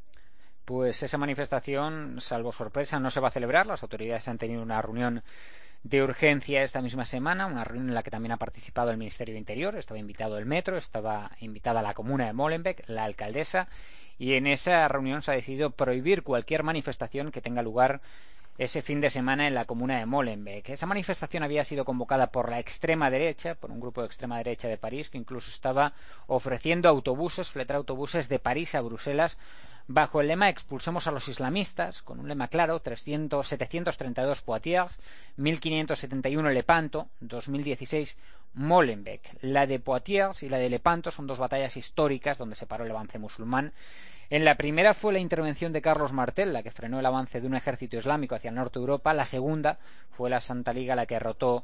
Pues 0.66 1.04
esa 1.04 1.18
manifestación, 1.18 2.22
salvo 2.22 2.54
sorpresa, 2.54 3.00
no 3.00 3.12
se 3.12 3.20
va 3.20 3.30
a 3.30 3.32
celebrar. 3.32 3.68
Las 3.68 3.84
autoridades 3.84 4.28
han 4.28 4.38
tenido 4.38 4.62
una 4.62 4.82
reunión 4.82 5.24
de 5.84 6.04
urgencia 6.04 6.64
esta 6.64 6.82
misma 6.82 7.06
semana, 7.06 7.46
una 7.46 7.64
reunión 7.64 7.90
en 7.90 7.96
la 7.96 8.04
que 8.04 8.12
también 8.12 8.34
ha 8.34 8.38
participado 8.38 8.92
el 8.92 8.98
Ministerio 8.98 9.34
de 9.34 9.40
Interior, 9.40 9.76
estaba 9.76 10.00
invitado 10.00 10.38
el 10.38 10.46
Metro, 10.46 10.78
estaba 10.78 11.32
invitada 11.40 11.82
la 11.82 11.94
comuna 11.94 12.26
de 12.26 12.34
Molenbeek, 12.34 12.84
la 12.88 13.06
alcaldesa, 13.06 13.68
y 14.18 14.34
en 14.34 14.48
esa 14.48 14.88
reunión 14.88 15.22
se 15.22 15.32
ha 15.32 15.36
decidido 15.36 15.72
prohibir 15.72 16.24
cualquier 16.24 16.64
manifestación 16.64 17.32
que 17.32 17.42
tenga 17.42 17.62
lugar 17.62 18.02
ese 18.60 18.82
fin 18.82 19.00
de 19.00 19.10
semana 19.10 19.48
en 19.48 19.56
la 19.56 19.64
comuna 19.64 19.98
de 19.98 20.06
Molenbeek. 20.06 20.68
Esa 20.70 20.86
manifestación 20.86 21.44
había 21.44 21.64
sido 21.64 21.86
convocada 21.86 22.28
por 22.28 22.50
la 22.50 22.60
extrema 22.60 23.10
derecha, 23.10 23.56
por 23.56 23.72
un 23.72 23.80
grupo 23.80 24.02
de 24.02 24.08
extrema 24.08 24.38
derecha 24.38 24.68
de 24.68 24.78
París, 24.78 25.10
que 25.10 25.18
incluso 25.18 25.50
estaba 25.50 25.94
ofreciendo 26.28 26.90
autobuses, 26.90 27.50
fletar 27.50 27.78
autobuses 27.78 28.28
de 28.28 28.38
París 28.38 28.76
a 28.76 28.82
Bruselas 28.82 29.38
bajo 29.88 30.20
el 30.20 30.28
lema 30.28 30.50
Expulsemos 30.50 31.08
a 31.08 31.12
los 31.12 31.30
islamistas, 31.30 32.02
con 32.02 32.20
un 32.20 32.28
lema 32.28 32.50
claro, 32.50 32.82
300, 32.82 33.48
732 33.48 34.42
Poitiers, 34.42 35.00
1571 35.38 36.50
Lepanto, 36.50 37.08
2016 37.22 38.18
Molenbeek. 38.56 39.38
La 39.40 39.68
de 39.68 39.80
Poitiers 39.80 40.44
y 40.44 40.50
la 40.50 40.58
de 40.58 40.70
Lepanto 40.70 41.12
son 41.12 41.28
dos 41.28 41.40
batallas 41.40 41.78
históricas 41.78 42.38
donde 42.38 42.58
se 42.58 42.68
paró 42.68 42.84
el 42.84 42.92
avance 42.92 43.20
musulmán 43.20 43.72
en 44.30 44.46
la 44.46 44.56
primera 44.56 44.94
fue 44.94 45.14
la 45.14 45.20
intervención 45.20 45.74
de 45.74 45.82
Carlos 45.82 46.14
Martel, 46.14 46.54
la 46.54 46.62
que 46.62 46.72
frenó 46.72 47.00
el 47.00 47.06
avance 47.06 47.42
de 47.42 47.48
un 47.48 47.56
ejército 47.56 47.98
islámico 47.98 48.36
hacia 48.36 48.50
el 48.50 48.56
norte 48.56 48.78
de 48.78 48.84
Europa. 48.84 49.14
La 49.14 49.26
segunda 49.26 49.80
fue 50.12 50.30
la 50.30 50.40
Santa 50.40 50.72
Liga, 50.72 50.96
la 50.96 51.08
que 51.08 51.16
derrotó 51.16 51.64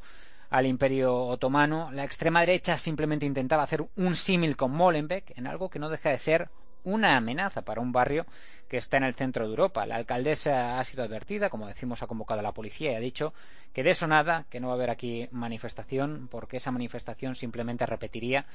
al 0.50 0.66
Imperio 0.66 1.16
Otomano. 1.16 1.92
La 1.92 2.04
extrema 2.04 2.40
derecha 2.40 2.78
simplemente 2.78 3.26
intentaba 3.26 3.64
hacer 3.64 3.86
un 3.96 4.16
símil 4.16 4.58
con 4.58 4.72
Molenbeek 4.72 5.38
en 5.38 5.46
algo 5.46 5.70
que 5.70 5.80
no 5.80 5.90
deja 5.90 6.10
de 6.10 6.18
ser 6.18 6.50
una 6.86 7.18
amenaza 7.18 7.64
para 7.64 7.82
un 7.82 7.92
barrio 7.92 8.26
que 8.70 8.78
está 8.78 8.98
en 8.98 9.04
el 9.04 9.14
centro 9.14 9.44
de 9.46 9.52
Europa. 9.52 9.86
La 9.86 9.98
alcaldesa 9.98 10.80
ha 10.80 10.84
sido 10.84 11.04
advertida, 11.04 11.50
como 11.50 11.68
decimos, 11.68 12.02
ha 12.02 12.08
convocado 12.08 12.40
a 12.40 12.44
la 12.44 12.54
policía 12.54 12.94
y 12.94 12.96
ha 12.96 13.00
dicho 13.00 13.34
que 13.74 13.84
de 13.84 13.92
eso 13.92 14.08
nada, 14.08 14.46
que 14.50 14.60
no 14.60 14.68
va 14.68 14.74
a 14.74 14.78
haber 14.78 14.90
aquí 14.90 15.28
manifestación, 15.32 16.30
porque 16.32 16.58
esa 16.58 16.72
manifestación 16.72 17.36
simplemente 17.36 17.86
repetiría 17.86 18.46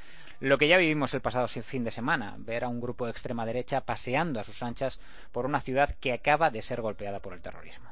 lo 0.41 0.57
que 0.57 0.69
ya 0.69 0.79
vivimos 0.79 1.13
el 1.13 1.21
pasado 1.21 1.47
fin 1.49 1.85
de 1.85 1.91
semana, 1.91 2.37
ver 2.39 2.65
a 2.65 2.69
un 2.69 2.81
grupo 2.81 3.05
de 3.05 3.13
extrema 3.13 3.45
derecha 3.45 3.83
paseando 3.83 4.41
a 4.41 4.45
sus 4.45 4.63
anchas 4.63 4.99
por 5.31 5.45
una 5.45 5.61
ciudad 5.61 5.95
que 6.01 6.13
acaba 6.13 6.51
de 6.51 6.63
ser 6.63 6.81
golpeada 6.81 7.21
por 7.21 7.35
el 7.35 7.43
terrorismo. 7.43 7.91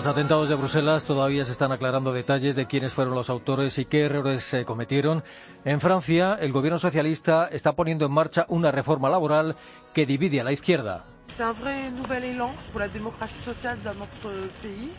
Los 0.00 0.06
atentados 0.06 0.48
de 0.48 0.54
Bruselas 0.54 1.04
todavía 1.04 1.44
se 1.44 1.52
están 1.52 1.72
aclarando 1.72 2.10
detalles 2.10 2.56
de 2.56 2.66
quiénes 2.66 2.94
fueron 2.94 3.14
los 3.14 3.28
autores 3.28 3.78
y 3.78 3.84
qué 3.84 4.06
errores 4.06 4.42
se 4.42 4.64
cometieron. 4.64 5.22
En 5.66 5.78
Francia, 5.78 6.38
el 6.40 6.52
gobierno 6.52 6.78
socialista 6.78 7.50
está 7.52 7.74
poniendo 7.74 8.06
en 8.06 8.12
marcha 8.12 8.46
una 8.48 8.70
reforma 8.72 9.10
laboral 9.10 9.56
que 9.92 10.06
divide 10.06 10.40
a 10.40 10.44
la 10.44 10.52
izquierda. 10.52 11.04
C'est 11.28 11.42
un 11.42 11.52
vrai 11.52 11.90
nouvel 11.90 12.24
élan 12.24 12.54
pour 12.72 12.80
la 12.80 12.88
démocratie 12.88 13.42
sociale 13.42 13.76
dans 13.84 13.92
notre 13.92 14.30
pays, 14.62 14.90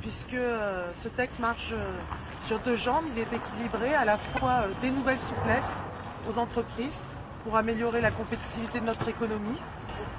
puisque 0.00 0.34
euh, 0.34 0.90
ce 0.96 1.08
texte 1.08 1.38
marche 1.38 1.70
euh, 1.72 2.00
sur 2.44 2.58
deux 2.58 2.76
jambes. 2.76 3.04
Il 3.14 3.20
est 3.20 3.32
équilibré, 3.32 3.94
à 3.94 4.04
la 4.04 4.18
fois 4.18 4.64
euh, 4.64 4.72
des 4.82 4.90
nouvelles 4.90 5.20
souplesses 5.20 5.84
aux 6.28 6.36
entreprises 6.36 7.04
pour 7.44 7.56
améliorer 7.56 8.00
la 8.00 8.10
compétitivité 8.10 8.80
de 8.80 8.86
notre 8.86 9.08
économie 9.08 9.60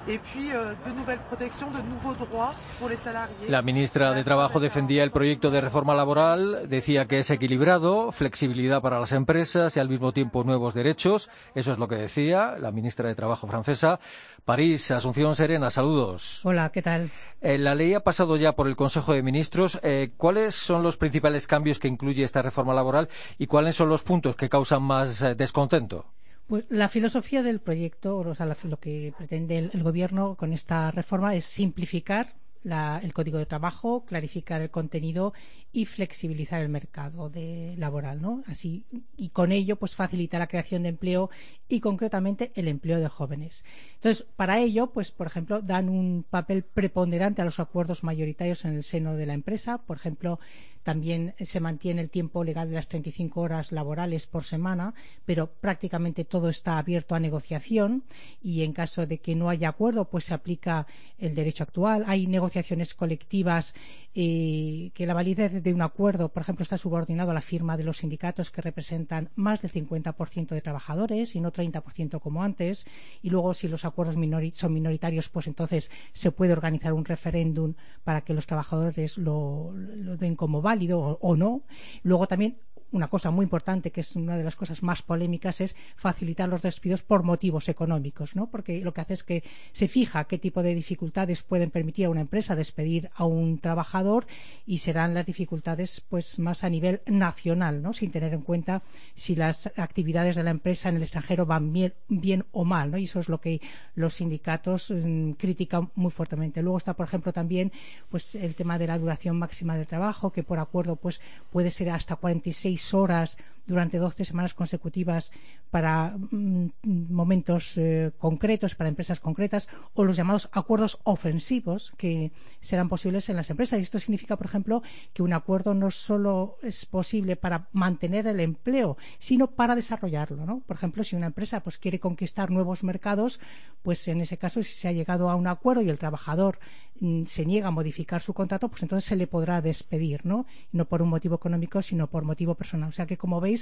et 0.08 0.20
puis 0.20 0.52
euh, 0.52 0.74
de 0.86 0.92
nouvelles 0.92 1.22
protections, 1.30 1.70
de 1.72 1.82
nouveaux 1.82 2.14
droits 2.14 2.54
pour 2.80 2.90
les 2.90 2.98
salariés. 2.98 3.50
La 3.50 3.62
ministra 3.62 4.14
de 4.14 4.24
Trabajo 4.24 4.60
defendía 4.60 5.04
el 5.04 5.12
proyecto 5.12 5.50
de 5.52 5.62
reforma 5.62 5.96
laboral, 5.96 6.68
decía 6.68 7.06
que 7.06 7.20
es 7.20 7.30
equilibrado, 7.30 8.12
flexibilidad 8.12 8.82
para 8.82 9.00
las 9.00 9.12
empresas 9.12 9.76
y 9.78 9.80
al 9.80 9.90
mismo 9.90 10.12
tiempo 10.12 10.44
nuevos 10.44 10.74
derechos. 10.74 11.30
Eso 11.56 11.72
es 11.72 11.78
lo 11.78 11.88
que 11.88 11.96
decía 11.96 12.56
la 12.60 12.72
ministra 12.72 13.08
de 13.08 13.16
Trabajo 13.16 13.48
francesa. 13.48 14.00
París, 14.46 14.92
Asunción 14.92 15.36
Serena, 15.36 15.72
saludos. 15.72 16.42
Hola, 16.44 16.70
¿qué 16.72 16.82
tal? 16.82 17.10
Eh, 17.42 17.58
la 17.58 17.76
ley 17.76 17.94
ha 17.94 18.02
pasado 18.02 18.36
ya 18.36 18.54
por 18.54 18.68
el 18.68 18.76
Consejo 18.76 19.14
de 19.14 19.24
Ministros. 19.24 19.80
Eh, 19.84 20.12
¿Cuáles 20.18 20.56
son 20.56 20.84
los 20.84 20.98
principales 20.98 21.48
cambios 21.48 21.80
que 21.80 21.88
incluye 21.88 22.24
esta 22.24 22.42
reforma 22.42 22.74
laboral 22.74 23.10
y 23.38 23.48
cuáles 23.48 23.76
son 23.76 23.90
los 23.90 24.04
puntos 24.04 24.36
que 24.36 24.50
causan 24.50 24.84
más 24.84 25.22
eh, 25.22 25.36
descontento? 25.36 26.06
Pues 26.48 26.66
la 26.70 26.90
filosofía 26.90 27.42
del 27.42 27.60
proyecto, 27.60 28.18
o 28.18 28.36
sea, 28.36 28.46
lo 28.46 28.80
que 28.80 29.14
pretende 29.18 29.58
el, 29.58 29.84
Gobierno 29.84 30.36
con 30.36 30.52
esta 30.54 30.92
reforma 30.92 31.36
es 31.36 31.46
simplificar 31.46 32.36
la, 32.64 33.00
el 33.04 33.14
código 33.14 33.38
de 33.38 33.46
trabajo, 33.46 34.06
clarificar 34.06 34.62
el 34.62 34.70
contenido 34.70 35.34
y 35.72 35.86
flexibilizar 35.86 36.62
el 36.62 36.70
mercado 36.70 37.30
de, 37.30 37.76
laboral, 37.78 38.22
¿no? 38.22 38.44
Así 38.48 38.86
y 39.18 39.30
con 39.30 39.52
ello, 39.52 39.78
pues 39.78 39.96
facilitar 39.96 40.40
la 40.40 40.48
creación 40.48 40.84
de 40.84 40.90
empleo 40.90 41.30
y 41.68 41.80
concretamente 41.80 42.52
el 42.56 42.68
empleo 42.68 43.00
de 43.00 43.10
jóvenes. 43.10 43.66
Entonces, 43.96 44.26
para 44.36 44.60
ello, 44.60 44.88
pues 44.92 45.12
por 45.12 45.28
ejemplo, 45.28 45.62
dan 45.62 45.90
un 45.90 46.24
papel 46.30 46.64
preponderante 46.64 47.42
a 47.42 47.46
los 47.46 47.60
acuerdos 47.60 48.04
mayoritarios 48.04 48.66
en 48.66 48.76
el 48.76 48.84
seno 48.84 49.16
de 49.16 49.26
la 49.26 49.34
empresa. 49.34 49.80
Por 49.80 49.98
ejemplo, 49.98 50.40
también 50.84 51.34
se 51.40 51.60
mantiene 51.60 52.02
el 52.02 52.10
tiempo 52.10 52.44
legal 52.44 52.70
de 52.70 52.76
las 52.76 52.88
35 52.88 53.40
horas 53.42 53.72
laborales 53.72 54.28
por 54.28 54.44
semana, 54.44 54.94
pero 55.26 55.48
prácticamente 55.48 56.26
todo 56.26 56.50
está 56.50 56.78
abierto 56.78 57.16
a 57.16 57.20
negociación 57.20 58.04
y 58.42 58.64
en 58.64 58.74
caso 58.74 59.08
de 59.08 59.20
que 59.20 59.36
no 59.36 59.50
haya 59.50 59.70
acuerdo, 59.70 60.10
pues 60.10 60.26
se 60.26 60.34
aplica 60.34 60.86
el 61.18 61.36
derecho 61.36 61.64
actual. 61.64 62.04
Hay 62.08 62.28
negociaciones 62.28 62.94
colectivas 62.94 63.74
eh, 64.14 64.92
que 64.94 65.06
la 65.06 65.14
validez 65.14 65.64
de 65.64 65.74
un 65.74 65.82
acuerdo, 65.82 66.30
por 66.30 66.42
ejemplo, 66.42 66.64
está 66.64 66.78
subordinado 66.78 67.32
a 67.32 67.34
la 67.34 67.42
firma 67.42 67.78
de 67.78 67.86
los 67.86 67.98
sindicatos 68.00 68.52
que 68.52 68.62
representan 68.62 69.30
más 69.36 69.62
del 69.62 69.72
50% 69.72 70.50
de 70.50 70.62
trabajadores 70.62 71.36
y 71.36 71.40
no 71.40 71.54
30% 71.54 72.20
como 72.20 72.44
antes. 72.44 72.86
Y 73.22 73.30
luego, 73.30 73.54
si 73.54 73.70
los 73.70 73.86
acuerdos 73.86 74.16
son 74.54 74.74
minoritarios, 74.74 75.30
pues 75.30 75.48
entonces 75.48 75.92
se 76.12 76.32
puede 76.32 76.52
organizar 76.52 76.92
un 76.94 77.06
referéndum 77.06 77.76
para 78.04 78.22
que 78.22 78.34
los 78.34 78.48
trabajadores 78.48 79.18
lo, 79.18 79.72
lo 79.74 80.18
den 80.18 80.36
como 80.36 80.62
válido 80.62 80.73
o, 80.94 81.18
o 81.22 81.36
no. 81.36 81.64
Luego 82.04 82.28
también 82.28 82.58
una 82.94 83.08
cosa 83.08 83.32
muy 83.32 83.44
importante, 83.44 83.92
que 83.92 84.02
es 84.02 84.16
una 84.16 84.38
de 84.38 84.44
las 84.44 84.56
cosas 84.56 84.84
más 84.84 85.02
polémicas, 85.02 85.62
es 85.62 85.76
facilitar 85.96 86.48
los 86.48 86.62
despidos 86.62 87.02
por 87.02 87.24
motivos 87.24 87.68
económicos, 87.68 88.36
¿no? 88.36 88.48
Porque 88.48 88.82
lo 88.82 88.94
que 88.94 89.02
hace 89.02 89.16
es 89.16 89.24
que 89.24 89.44
se 89.74 89.88
fija 89.88 90.26
qué 90.26 90.38
tipo 90.38 90.62
de 90.62 90.76
dificultades 90.76 91.42
pueden 91.42 91.72
permitir 91.72 92.06
a 92.06 92.12
una 92.12 92.22
empresa 92.22 92.56
despedir 92.56 93.10
a 93.16 93.26
un 93.26 93.58
trabajador 93.58 94.28
y 94.68 94.78
serán 94.78 95.16
las 95.16 95.26
dificultades 95.26 96.02
pues 96.08 96.38
más 96.38 96.64
a 96.64 96.70
nivel 96.70 97.02
nacional, 97.08 97.82
¿no? 97.82 97.94
Sin 97.94 98.12
tener 98.12 98.34
en 98.34 98.42
cuenta 98.42 98.84
si 99.16 99.36
las 99.36 99.72
actividades 99.76 100.36
de 100.36 100.44
la 100.44 100.52
empresa 100.52 100.90
en 100.90 100.98
el 100.98 101.04
extranjero 101.04 101.48
van 101.48 101.74
bien, 101.74 101.94
bien 102.10 102.46
o 102.52 102.64
mal, 102.64 102.92
¿no? 102.92 103.00
Y 103.00 103.06
eso 103.06 103.20
es 103.20 103.28
lo 103.28 103.42
que 103.42 103.60
los 103.96 104.16
sindicatos 104.16 104.92
mmm, 104.92 105.32
critican 105.32 105.90
muy 105.96 106.12
fuertemente. 106.12 106.62
Luego 106.62 106.78
está, 106.78 106.94
por 106.94 107.08
ejemplo, 107.08 107.34
también 107.34 107.72
pues 108.10 108.36
el 108.36 108.54
tema 108.54 108.78
de 108.78 108.86
la 108.86 109.00
duración 109.00 109.40
máxima 109.40 109.78
del 109.78 109.88
trabajo, 109.88 110.32
que 110.32 110.44
por 110.44 110.60
acuerdo 110.60 110.96
pues 110.96 111.22
puede 111.52 111.72
ser 111.72 111.90
hasta 111.90 112.16
46 112.18 112.83
horas 112.92 113.38
durante 113.66 113.98
12 113.98 114.26
semanas 114.26 114.54
consecutivas 114.54 115.32
para 115.72 116.16
mm, 116.32 116.68
momentos 117.10 117.78
eh, 117.78 118.12
concretos, 118.18 118.76
para 118.76 118.90
empresas 118.90 119.20
concretas, 119.20 119.70
o 119.94 120.04
los 120.04 120.18
llamados 120.18 120.50
acuerdos 120.52 121.00
ofensivos 121.04 121.94
que 121.98 122.32
serán 122.60 122.90
posibles 122.90 123.30
en 123.30 123.36
las 123.36 123.50
empresas. 123.50 123.80
Y 123.80 123.84
esto 123.84 124.00
significa, 124.00 124.38
por 124.38 124.48
ejemplo, 124.48 124.84
que 125.14 125.24
un 125.24 125.34
acuerdo 125.34 125.74
no 125.74 125.92
solo 125.92 126.58
es 126.62 126.86
posible 126.86 127.36
para 127.36 127.68
mantener 127.72 128.28
el 128.28 128.40
empleo, 128.40 128.98
sino 129.18 129.48
para 129.48 129.76
desarrollarlo. 129.76 130.46
¿no? 130.46 130.60
Por 130.62 130.76
ejemplo, 130.76 131.04
si 131.04 131.16
una 131.16 131.28
empresa 131.28 131.62
pues, 131.62 131.78
quiere 131.78 132.00
conquistar 132.00 132.52
nuevos 132.52 132.84
mercados, 132.84 133.40
pues 133.82 134.08
en 134.08 134.22
ese 134.22 134.38
caso, 134.38 134.64
si 134.64 134.74
se 134.74 134.88
ha 134.88 134.92
llegado 134.92 135.30
a 135.30 135.36
un 135.36 135.48
acuerdo 135.48 135.82
y 135.82 135.90
el 135.90 135.98
trabajador 135.98 136.60
mm, 137.00 137.26
se 137.26 137.46
niega 137.46 137.68
a 137.70 137.72
modificar 137.72 138.22
su 138.22 138.34
contrato, 138.34 138.70
pues 138.70 138.84
entonces 138.84 139.08
se 139.08 139.16
le 139.16 139.28
podrá 139.28 139.62
despedir, 139.62 140.26
¿no? 140.26 140.46
No 140.72 140.86
por 140.86 141.02
un 141.02 141.10
motivo 141.10 141.36
económico, 141.36 141.82
sino 141.82 142.08
por 142.08 142.24
motivo 142.24 142.56
personal. 142.56 142.90
O 142.90 142.94
sea 142.94 143.06
que, 143.06 143.18
como 143.18 143.42
veis, 143.42 143.53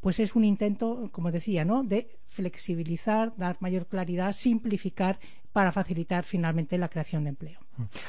pues 0.00 0.20
es 0.20 0.34
un 0.36 0.44
intento, 0.44 1.08
como 1.12 1.32
decía, 1.32 1.64
¿no? 1.64 1.82
de 1.82 2.08
flexibilizar, 2.28 3.32
dar 3.36 3.56
mayor 3.60 3.86
claridad, 3.86 4.32
simplificar 4.32 5.18
para 5.52 5.72
facilitar 5.72 6.24
finalmente 6.24 6.78
la 6.78 6.88
creación 6.88 7.24
de 7.24 7.30
empleo. 7.30 7.60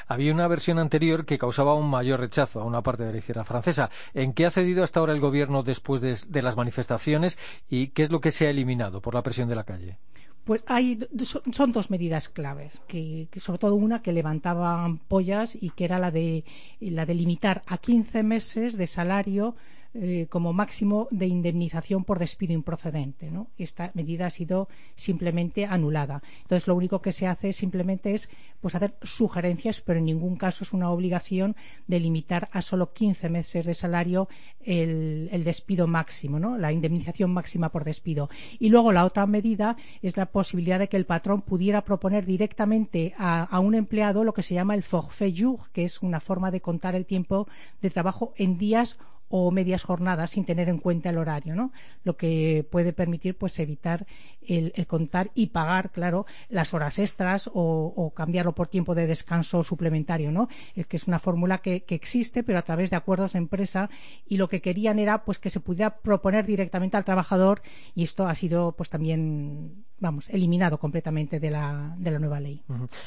Había 0.06 0.32
una 0.32 0.46
versión 0.46 0.78
anterior 0.78 1.24
que 1.24 1.38
causaba 1.38 1.74
un 1.74 1.88
mayor 1.88 2.20
rechazo 2.20 2.60
a 2.60 2.64
una 2.64 2.82
parte 2.82 3.04
de 3.04 3.12
la 3.12 3.18
izquierda 3.18 3.44
francesa. 3.44 3.90
¿En 4.14 4.32
qué 4.34 4.46
ha 4.46 4.50
cedido 4.50 4.84
hasta 4.84 5.00
ahora 5.00 5.14
el 5.14 5.20
gobierno 5.20 5.62
después 5.62 6.00
de, 6.00 6.16
de 6.28 6.42
las 6.42 6.56
manifestaciones 6.56 7.38
y 7.68 7.88
qué 7.88 8.02
es 8.02 8.10
lo 8.10 8.20
que 8.20 8.30
se 8.30 8.46
ha 8.46 8.50
eliminado 8.50 9.00
por 9.00 9.14
la 9.14 9.22
presión 9.22 9.48
de 9.48 9.56
la 9.56 9.64
calle? 9.64 9.98
Pues 10.44 10.62
hay, 10.66 10.98
son 11.52 11.72
dos 11.72 11.90
medidas 11.90 12.28
claves, 12.28 12.82
que, 12.88 13.28
que, 13.30 13.40
sobre 13.40 13.58
todo 13.58 13.74
una 13.74 14.02
que 14.02 14.12
levantaba 14.12 14.84
ampollas 14.84 15.56
y 15.60 15.70
que 15.70 15.84
era 15.84 15.98
la 15.98 16.10
de, 16.10 16.44
la 16.80 17.04
de 17.04 17.14
limitar 17.14 17.62
a 17.66 17.78
15 17.78 18.22
meses 18.22 18.76
de 18.76 18.86
salario 18.86 19.54
eh, 19.92 20.28
como 20.30 20.52
máximo 20.52 21.08
de 21.10 21.26
indemnización 21.26 22.04
por 22.04 22.20
despido 22.20 22.52
improcedente. 22.52 23.28
¿no? 23.28 23.48
Esta 23.58 23.90
medida 23.94 24.26
ha 24.26 24.30
sido 24.30 24.68
simplemente 24.94 25.66
anulada. 25.66 26.22
Entonces, 26.42 26.68
lo 26.68 26.76
único 26.76 27.02
que 27.02 27.10
se 27.10 27.26
hace 27.26 27.52
simplemente 27.52 28.14
es 28.14 28.30
pues, 28.60 28.76
hacer 28.76 28.94
sugerencias, 29.02 29.80
pero 29.80 29.98
en 29.98 30.04
ningún 30.04 30.36
caso 30.36 30.62
es 30.62 30.72
una 30.72 30.90
obligación 30.90 31.56
de 31.88 31.98
limitar 31.98 32.48
a 32.52 32.62
solo 32.62 32.92
15 32.92 33.30
meses 33.30 33.66
de 33.66 33.74
salario 33.74 34.28
el, 34.60 35.42
despido 35.44 35.88
máximo, 35.88 36.38
¿no? 36.38 36.56
la 36.56 36.70
indemnización 36.70 37.32
máxima 37.32 37.70
por 37.70 37.82
despido. 37.82 38.30
Y 38.60 38.68
luego 38.68 38.92
la 38.92 39.04
otra 39.04 39.26
medida 39.26 39.76
es 40.02 40.16
la 40.16 40.26
posibilidad 40.26 40.78
de 40.78 40.88
que 40.88 40.98
el 40.98 41.06
patrón 41.06 41.42
pudiera 41.42 41.82
proponer 41.84 42.26
directamente 42.26 43.12
a, 43.18 43.42
a 43.42 43.58
un 43.58 43.74
empleado 43.74 44.22
lo 44.22 44.34
que 44.34 44.42
se 44.42 44.54
llama 44.54 44.76
el 44.76 44.84
forfait 44.84 45.36
jour, 45.36 45.68
que 45.72 45.82
es 45.82 46.00
una 46.00 46.20
forma 46.20 46.52
de 46.52 46.60
contar 46.60 46.94
el 46.94 47.06
tiempo 47.06 47.48
de 47.82 47.90
trabajo 47.90 48.34
en 48.36 48.56
días 48.56 48.96
o 49.30 49.50
medias 49.52 49.84
jornadas 49.84 50.32
sin 50.32 50.44
tener 50.44 50.68
en 50.68 50.78
cuenta 50.78 51.08
el 51.08 51.18
horario, 51.18 51.54
¿no? 51.54 51.72
Lo 52.02 52.16
que 52.16 52.66
puede 52.68 52.92
permitir 52.92 53.38
pues 53.38 53.58
evitar 53.60 54.06
el, 54.42 54.72
el 54.74 54.86
contar 54.86 55.30
y 55.34 55.46
pagar, 55.48 55.90
claro, 55.90 56.26
las 56.48 56.74
horas 56.74 56.98
extras 56.98 57.48
o, 57.54 57.94
o, 57.96 58.10
cambiarlo 58.10 58.54
por 58.54 58.66
tiempo 58.66 58.94
de 58.94 59.06
descanso 59.06 59.62
suplementario, 59.62 60.32
¿no? 60.32 60.48
Es 60.74 60.86
que 60.86 60.96
es 60.96 61.06
una 61.06 61.20
fórmula 61.20 61.58
que, 61.58 61.84
que, 61.84 61.94
existe, 61.94 62.42
pero 62.42 62.58
a 62.58 62.62
través 62.62 62.90
de 62.90 62.96
acuerdos 62.96 63.32
de 63.32 63.38
empresa 63.38 63.88
y 64.26 64.36
lo 64.36 64.48
que 64.48 64.60
querían 64.60 64.98
era 64.98 65.24
pues 65.24 65.38
que 65.38 65.50
se 65.50 65.60
pudiera 65.60 65.98
proponer 65.98 66.44
directamente 66.44 66.96
al 66.96 67.04
trabajador 67.04 67.62
y 67.94 68.02
esto 68.02 68.26
ha 68.26 68.34
sido 68.34 68.72
pues 68.72 68.90
también 68.90 69.84
vamos, 70.00 70.28
eliminado 70.30 70.78
completamente 70.78 71.38
de 71.38 71.50
la, 71.50 71.94
de 71.98 72.10
la 72.10 72.18
nueva 72.18 72.40
ley. 72.40 72.62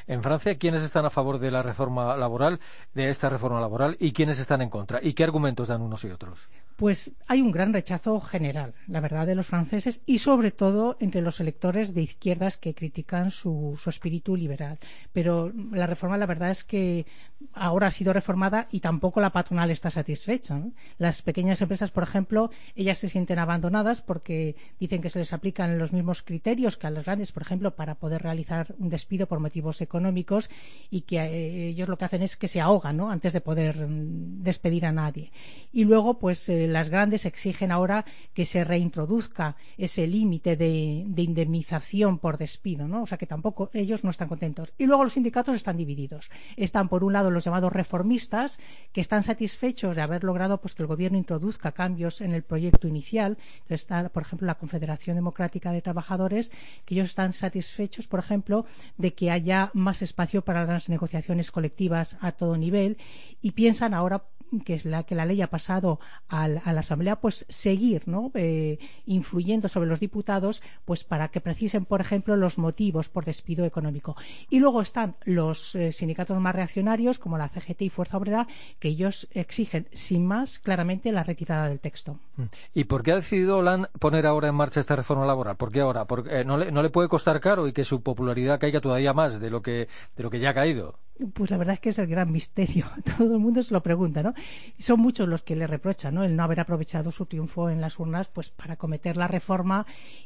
En 0.07 0.21
Francia, 0.23 0.57
¿quiénes 0.57 0.83
están 0.83 1.05
a 1.05 1.09
favor 1.09 1.39
de 1.39 1.51
la 1.51 1.63
reforma 1.63 2.15
laboral, 2.15 2.59
de 2.93 3.09
esta 3.09 3.29
reforma 3.29 3.59
laboral, 3.59 3.97
y 3.99 4.13
quiénes 4.13 4.39
están 4.39 4.61
en 4.61 4.69
contra? 4.69 4.99
¿Y 5.01 5.13
qué 5.13 5.23
argumentos 5.23 5.67
dan 5.67 5.81
unos 5.81 6.03
y 6.05 6.09
otros? 6.13 6.49
Pues 6.75 7.11
hay 7.27 7.41
un 7.41 7.51
gran 7.51 7.73
rechazo 7.73 8.19
general, 8.19 8.73
la 8.87 8.99
verdad, 8.99 9.27
de 9.27 9.35
los 9.35 9.47
franceses 9.47 10.01
y 10.05 10.19
sobre 10.19 10.51
todo 10.51 10.97
entre 10.99 11.21
los 11.21 11.39
electores 11.39 11.93
de 11.93 12.01
izquierdas 12.01 12.57
que 12.57 12.73
critican 12.73 13.31
su, 13.31 13.79
su 13.81 13.89
espíritu 13.89 14.35
liberal. 14.35 14.79
Pero 15.11 15.51
la 15.71 15.87
reforma, 15.87 16.17
la 16.17 16.25
verdad 16.25 16.51
es 16.51 16.63
que 16.63 17.05
ahora 17.53 17.87
ha 17.87 17.91
sido 17.91 18.13
reformada 18.13 18.67
y 18.71 18.79
tampoco 18.79 19.21
la 19.21 19.31
patronal 19.31 19.71
está 19.71 19.91
satisfecha. 19.91 20.61
Las 20.97 21.21
pequeñas 21.21 21.61
empresas, 21.61 21.91
por 21.91 22.03
ejemplo, 22.03 22.51
ellas 22.75 22.97
se 22.97 23.09
sienten 23.09 23.39
abandonadas 23.39 24.01
porque 24.01 24.55
dicen 24.79 25.01
que 25.01 25.09
se 25.09 25.19
les 25.19 25.33
aplican 25.33 25.77
los 25.77 25.93
mismos 25.93 26.23
criterios 26.23 26.77
que 26.77 26.87
a 26.87 26.91
las 26.91 27.05
grandes, 27.05 27.31
por 27.31 27.43
ejemplo, 27.43 27.75
para 27.75 27.95
poder 27.95 28.23
realizar 28.23 28.75
un 28.79 28.89
despido 28.89 29.27
por 29.27 29.39
motivos 29.39 29.81
económicos 29.81 30.49
y 30.89 31.01
que 31.01 31.17
eh, 31.17 31.67
ellos 31.69 31.89
lo 31.89 31.97
que 31.97 32.05
hacen 32.05 32.23
es 32.23 32.37
que 32.37 32.47
se 32.47 32.61
ahogan 32.61 32.97
¿no? 32.97 33.09
antes 33.09 33.33
de 33.33 33.41
poder 33.41 33.87
mm, 33.87 34.43
despedir 34.43 34.85
a 34.85 34.91
nadie. 34.91 35.31
Y 35.71 35.85
luego, 35.85 36.19
pues 36.19 36.47
eh, 36.49 36.62
las 36.67 36.89
grandes 36.89 37.25
exigen 37.25 37.71
ahora 37.71 38.05
que 38.33 38.45
se 38.45 38.63
reintroduzca 38.63 39.55
ese 39.77 40.07
límite 40.07 40.55
de, 40.55 41.03
de, 41.07 41.21
indemnización 41.21 42.19
por 42.19 42.37
despido, 42.37 42.87
¿no? 42.87 43.03
O 43.03 43.07
sea 43.07 43.17
que 43.17 43.27
tampoco 43.27 43.69
ellos 43.73 44.03
no 44.03 44.09
están 44.09 44.27
contentos. 44.27 44.73
Y 44.77 44.85
luego 44.85 45.03
los 45.03 45.13
sindicatos 45.13 45.55
están 45.55 45.77
divididos. 45.77 46.29
Están 46.55 46.89
por 46.89 47.03
un 47.03 47.13
lado 47.13 47.31
los 47.31 47.43
llamados 47.43 47.73
reformistas 47.73 48.59
que 48.91 49.01
están 49.01 49.23
satisfechos 49.23 49.95
de 49.95 50.01
haber 50.01 50.23
logrado 50.23 50.59
pues 50.61 50.75
que 50.75 50.83
el 50.83 50.87
gobierno 50.87 51.17
introduzca 51.17 51.71
cambios 51.71 52.21
en 52.21 52.33
el 52.33 52.43
proyecto 52.43 52.87
inicial. 52.87 53.37
Está, 53.69 54.09
por 54.09 54.23
ejemplo, 54.23 54.45
la 54.45 54.55
Confederación 54.55 55.15
Democrática 55.15 55.71
de 55.71 55.81
Trabajadores 55.81 56.51
que 56.85 56.95
ellos 56.95 57.09
están 57.09 57.33
satisfechos, 57.33 58.07
por 58.07 58.19
ejemplo, 58.19 58.65
de 58.97 59.13
que 59.13 59.31
haya 59.31 59.71
más 59.73 60.01
espacio 60.01 60.43
para 60.43 60.65
las 60.65 60.89
negociaciones 60.89 61.51
colectivas 61.51 62.17
a 62.21 62.31
todo 62.31 62.57
nivel 62.57 62.97
y 63.41 63.51
piensan 63.51 63.93
ahora 63.93 64.23
que 64.59 64.75
es 64.75 64.85
la 64.85 65.03
que 65.03 65.15
la 65.15 65.25
ley 65.25 65.41
ha 65.41 65.49
pasado 65.49 65.99
a 66.29 66.47
la 66.47 66.79
Asamblea, 66.79 67.17
pues 67.17 67.45
seguir 67.49 68.03
¿no? 68.07 68.31
Eh, 68.33 68.79
influyendo 69.05 69.67
sobre 69.67 69.89
los 69.89 69.99
diputados 69.99 70.61
pues 70.85 71.03
para 71.03 71.29
que 71.29 71.41
precisen, 71.41 71.85
por 71.85 72.01
ejemplo, 72.01 72.35
los 72.35 72.57
motivos 72.57 73.09
por 73.09 73.25
despido 73.25 73.65
económico. 73.65 74.15
Y 74.49 74.59
luego 74.59 74.81
están 74.81 75.15
los 75.25 75.75
eh, 75.75 75.91
sindicatos 75.91 76.39
más 76.39 76.55
reaccionarios, 76.55 77.19
como 77.19 77.37
la 77.37 77.49
CGT 77.49 77.83
y 77.83 77.89
Fuerza 77.89 78.17
Obrera, 78.17 78.47
que 78.79 78.89
ellos 78.89 79.27
exigen, 79.31 79.87
sin 79.93 80.25
más, 80.25 80.59
claramente 80.59 81.11
la 81.11 81.23
retirada 81.23 81.67
del 81.67 81.79
texto. 81.79 82.19
Mm. 82.37 82.43
¿Y 82.73 82.83
por 82.85 83.03
qué 83.03 83.11
ha 83.11 83.15
decidido 83.15 83.57
Hollande 83.57 83.89
poner 83.99 84.25
ahora 84.25 84.49
en 84.49 84.55
marcha 84.55 84.79
esta 84.79 84.95
reforma 84.95 85.25
laboral? 85.25 85.55
¿Por 85.55 85.71
qué 85.71 85.81
ahora? 85.81 86.05
Porque, 86.05 86.41
eh, 86.41 86.45
no, 86.45 86.57
le, 86.57 86.71
¿No 86.71 86.81
le 86.81 86.89
puede 86.89 87.07
costar 87.07 87.39
caro 87.39 87.67
y 87.67 87.73
que 87.73 87.83
su 87.83 88.01
popularidad 88.01 88.59
caiga 88.59 88.81
todavía 88.81 89.13
más 89.13 89.39
de 89.39 89.49
lo 89.49 89.61
que, 89.61 89.87
de 90.15 90.23
lo 90.23 90.29
que 90.29 90.39
ya 90.39 90.49
ha 90.49 90.53
caído? 90.53 90.95
Pues 91.33 91.51
la 91.51 91.57
verdad 91.57 91.75
es 91.75 91.79
que 91.79 91.89
es 91.89 91.99
el 91.99 92.07
gran 92.07 92.31
misterio. 92.31 92.87
Todo 93.17 93.35
el 93.35 93.39
mundo 93.39 93.61
se 93.61 93.73
lo 93.73 93.83
pregunta, 93.83 94.23
¿no? 94.23 94.33
son 94.79 94.99
muchos 94.99 95.27
los 95.27 95.43
que 95.43 95.55
le 95.55 95.67
reprochan, 95.67 96.15
¿no? 96.15 96.23
El 96.23 96.35
no 96.35 96.43
haber 96.43 96.59
aprovechado 96.59 97.11
su 97.11 97.27
triunfo 97.27 97.69
en 97.69 97.81
las 97.81 97.99
urnas, 97.99 98.29
pues 98.29 98.49
para 98.49 98.77
cometer 98.77 99.15
la 99.15 99.27
reforma 99.27 99.85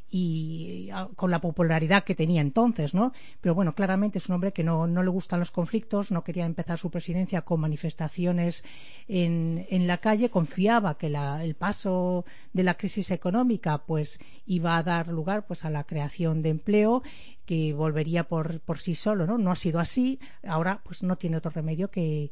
y 0.09 0.89
con 1.17 1.29
la 1.29 1.41
popularidad 1.41 2.05
que 2.05 2.15
tenía 2.15 2.39
entonces, 2.39 2.93
¿no? 2.93 3.11
Pero 3.41 3.53
bueno, 3.53 3.75
claramente 3.75 4.19
es 4.19 4.29
un 4.29 4.35
hombre 4.35 4.53
que 4.53 4.63
no, 4.63 4.87
no 4.87 5.03
le 5.03 5.09
gustan 5.09 5.41
los 5.41 5.51
conflictos, 5.51 6.09
no 6.11 6.23
quería 6.23 6.45
empezar 6.45 6.79
su 6.79 6.89
presidencia 6.89 7.41
con 7.41 7.59
manifestaciones 7.59 8.63
en, 9.09 9.65
en 9.69 9.87
la 9.87 9.97
calle, 9.97 10.29
confiaba 10.29 10.97
que 10.97 11.09
la, 11.09 11.43
el 11.43 11.55
paso 11.55 12.23
de 12.53 12.63
la 12.63 12.75
crisis 12.75 13.11
económica, 13.11 13.79
pues 13.79 14.19
iba 14.45 14.77
a 14.77 14.83
dar 14.83 15.09
lugar, 15.09 15.45
pues 15.45 15.65
a 15.65 15.69
la 15.69 15.83
creación 15.83 16.41
de 16.41 16.49
empleo 16.49 17.03
que 17.47 17.73
volvería 17.73 18.27
por, 18.27 18.59
por 18.59 18.77
sí 18.77 18.93
solo, 18.93 19.25
¿no? 19.25 19.37
No 19.39 19.51
ha 19.51 19.55
sido 19.55 19.79
así. 19.79 20.19
Ahora, 20.45 20.81
pues 20.83 21.01
no 21.01 21.15
tiene 21.15 21.37
otro 21.37 21.49
remedio 21.49 21.89
que 21.89 22.29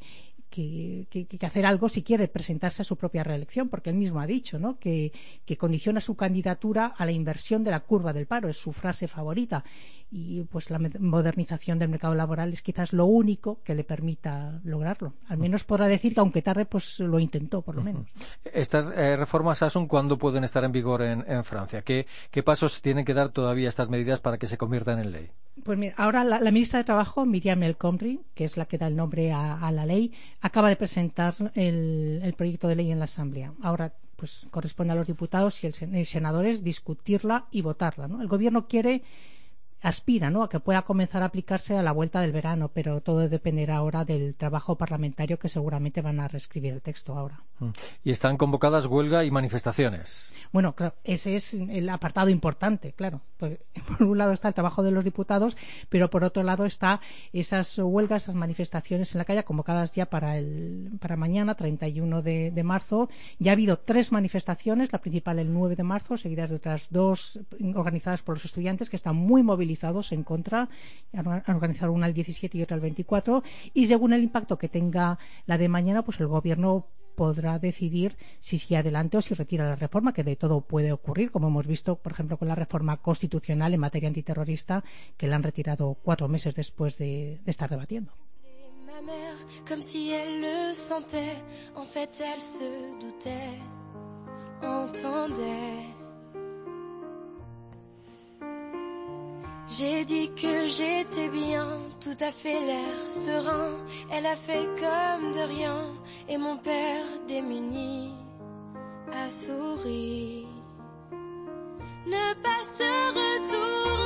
que, 0.56 1.38
hacer 1.46 1.66
algo 1.66 1.90
si 1.90 2.02
quiere 2.02 2.28
presentarse 2.28 2.82
a 2.82 2.86
su 2.86 2.96
propia 2.96 3.24
reelección, 3.24 3.68
porque 3.68 3.90
él 3.90 3.98
mismo 3.98 4.22
ha 4.22 4.26
dicho 4.26 4.58
¿no? 4.58 4.80
que, 4.80 5.12
condiciona 5.58 6.00
su 6.00 6.16
candidatura 6.16 6.94
a 6.98 7.06
la 7.06 7.12
inversión 7.12 7.64
de 7.64 7.72
la 7.72 7.82
curva 7.82 8.14
del 8.14 8.26
paro, 8.26 8.48
es 8.48 8.58
su 8.58 8.72
frase 8.72 9.08
favorita. 9.08 9.64
Y 10.12 10.44
pues 10.44 10.70
la 10.70 10.80
modernización 11.00 11.80
del 11.80 11.90
mercado 11.90 12.16
laboral 12.16 12.54
es 12.54 12.62
quizás 12.62 12.94
lo 12.94 13.06
único 13.06 13.60
que 13.64 13.76
le 13.76 13.84
permita 13.84 14.62
lograrlo. 14.64 15.14
Al 15.28 15.40
menos 15.40 15.64
podrá 15.64 15.88
decir 15.88 16.14
que 16.14 16.20
aunque 16.22 16.42
tarde, 16.42 16.66
pues 16.66 17.00
lo 17.00 17.20
intentó, 17.20 17.62
por 17.62 17.76
lo 17.76 17.84
menos. 17.84 18.08
Estas 18.46 18.94
eh, 18.96 19.18
reformas, 19.18 19.62
Asun, 19.62 19.88
¿cuándo 19.88 20.18
pueden 20.18 20.44
estar 20.44 20.64
en 20.64 20.72
vigor 20.72 21.02
en, 21.02 21.44
Francia? 21.44 21.82
¿Qué, 21.82 22.06
¿Qué 22.32 22.44
pasos 22.44 22.82
tienen 22.82 23.04
que 23.04 23.14
dar 23.14 23.30
todavía 23.30 23.68
estas 23.68 23.90
medidas 23.90 24.22
para 24.22 24.38
que 24.38 24.48
se 24.48 24.58
conviertan 24.58 25.00
en 25.00 25.12
ley? 25.12 25.32
Pues 25.64 25.78
mira, 25.78 25.96
ahora 25.98 26.24
la, 26.24 26.52
ministra 26.52 26.80
de 26.80 26.84
Trabajo, 26.84 27.26
Miriam 27.26 27.64
El 27.64 27.78
Khomri, 27.78 28.22
que 28.36 28.44
es 28.44 28.58
la 28.58 28.66
que 28.66 28.78
da 28.78 28.88
el 28.88 28.96
nombre 28.96 29.32
a, 29.32 29.72
la 29.72 29.86
ley, 29.86 30.12
acaba 30.42 30.70
de 30.70 30.76
presentar 30.76 31.34
el, 31.56 32.34
proyecto 32.38 32.68
de 32.68 32.76
ley 32.76 32.92
en 32.92 33.00
la 33.00 33.06
Asamblea. 33.06 33.54
Ahora 33.62 33.94
pues 34.18 34.48
corresponde 34.52 34.94
a 34.94 34.96
los 34.96 35.08
diputados 35.08 35.64
y 35.64 35.68
los 35.68 36.10
senadores 36.10 36.64
discutirla 36.64 37.48
y 37.52 37.62
votarla. 37.62 38.08
¿no? 38.08 38.22
El 38.22 38.28
Gobierno 38.28 38.68
quiere 38.68 39.04
aspira 39.82 40.30
¿no? 40.32 40.44
a 40.44 40.50
que 40.50 40.60
pueda 40.60 40.82
comenzar 40.82 41.22
a 41.22 41.28
aplicarse 41.28 41.78
a 41.78 41.84
la 41.84 41.92
vuelta 41.92 42.22
del 42.22 42.32
verano, 42.32 42.72
pero 42.74 43.02
todo 43.02 43.30
dependerá 43.30 43.78
ahora 43.78 44.04
del 44.04 44.36
trabajo 44.36 44.78
parlamentario 44.78 45.38
que 45.38 45.50
seguramente 45.50 46.02
van 46.02 46.20
a 46.20 46.28
reescribir 46.28 46.74
el 46.74 46.82
texto 46.82 47.16
ahora. 47.16 47.44
Mm. 47.60 47.70
Y 48.04 48.12
están 48.12 48.38
convocadas 48.38 48.88
huelga 48.88 49.24
y 49.24 49.32
manifestaciones. 49.32 50.34
Bueno, 50.52 50.74
claro, 50.74 50.96
ese 51.04 51.36
es 51.36 51.54
el 51.54 51.88
apartado 51.90 52.30
importante, 52.30 52.94
claro. 52.94 53.22
Pues, 53.38 53.60
por 53.88 54.08
un 54.08 54.18
lado 54.18 54.34
está 54.34 54.48
el 54.48 54.54
trabajo 54.54 54.82
de 54.82 54.92
los 54.92 55.04
diputados, 55.04 55.56
pero 55.90 56.10
por 56.10 56.24
otro 56.24 56.44
lado 56.44 56.66
está 56.66 57.00
esas 57.32 57.78
huelgas, 57.78 58.24
esas 58.24 58.36
manifestaciones 58.36 59.14
en 59.14 59.20
la 59.20 59.26
calle 59.26 59.44
convocadas 59.44 59.92
ya 59.92 60.08
para, 60.08 60.38
el, 60.38 60.98
para 61.00 61.16
mañana, 61.16 61.56
31 61.56 62.22
de, 62.22 62.52
de 62.52 62.64
marzo. 62.64 63.10
Ya 63.38 63.52
ha 63.52 63.54
habido 63.54 63.78
tres 63.78 64.12
manifestaciones, 64.12 64.92
la 64.92 65.00
principal 65.00 65.38
el 65.40 65.54
9 65.54 65.76
de 65.76 65.84
marzo, 65.84 66.18
seguidas 66.18 66.50
de 66.50 66.56
otras 66.56 66.88
dos 66.90 67.40
organizadas 67.76 68.24
por 68.24 68.36
los 68.36 68.46
estudiantes 68.46 68.90
que 68.90 68.96
están 68.96 69.16
muy 69.16 69.44
movilizados 69.44 69.75
en 70.12 70.24
contra, 70.24 70.70
han 71.14 71.56
organizado 71.56 71.92
una 71.92 72.08
el 72.08 72.14
17 72.14 72.58
y 72.58 72.64
otra 72.64 72.76
el 72.76 72.82
24, 72.82 73.44
y 73.74 73.88
según 73.88 74.14
el 74.14 74.24
impacto 74.24 74.58
que 74.58 74.70
tenga 74.70 75.18
la 75.46 75.58
de 75.58 75.70
mañana, 75.70 76.04
pues 76.04 76.20
el 76.20 76.28
gobierno 76.28 76.88
podrá 77.16 77.60
decidir 77.60 78.18
si 78.40 78.60
sigue 78.60 78.78
adelante 78.78 79.18
o 79.18 79.22
si 79.22 79.34
retira 79.34 79.66
la 79.66 79.76
reforma, 79.76 80.14
que 80.14 80.24
de 80.24 80.36
todo 80.36 80.62
puede 80.62 80.92
ocurrir, 80.92 81.32
como 81.32 81.48
hemos 81.48 81.66
visto, 81.66 81.96
por 81.96 82.12
ejemplo, 82.12 82.38
con 82.38 82.48
la 82.48 82.56
reforma 82.56 82.98
constitucional 82.98 83.74
en 83.74 83.80
materia 83.80 84.08
antiterrorista, 84.08 84.84
que 85.18 85.28
la 85.28 85.38
han 85.38 85.44
retirado 85.44 85.98
cuatro 86.04 86.28
meses 86.28 86.56
después 86.56 86.98
de, 86.98 87.40
de 87.44 87.52
estar 87.52 87.70
debatiendo. 87.70 88.12
J'ai 99.68 100.06
dit 100.06 100.32
que 100.36 100.68
j'étais 100.68 101.30
bien, 101.30 101.80
tout 102.00 102.18
a 102.24 102.32
fait 102.32 102.60
l'air 102.66 102.98
serein. 103.10 103.78
Elle 104.12 104.26
a 104.28 104.36
fait 104.36 104.68
comme 104.80 105.32
de 105.32 105.48
rien, 105.48 105.88
et 106.30 106.38
mon 106.38 106.58
père 106.58 107.06
démuni 107.28 108.14
a 109.12 109.30
souri. 109.30 110.46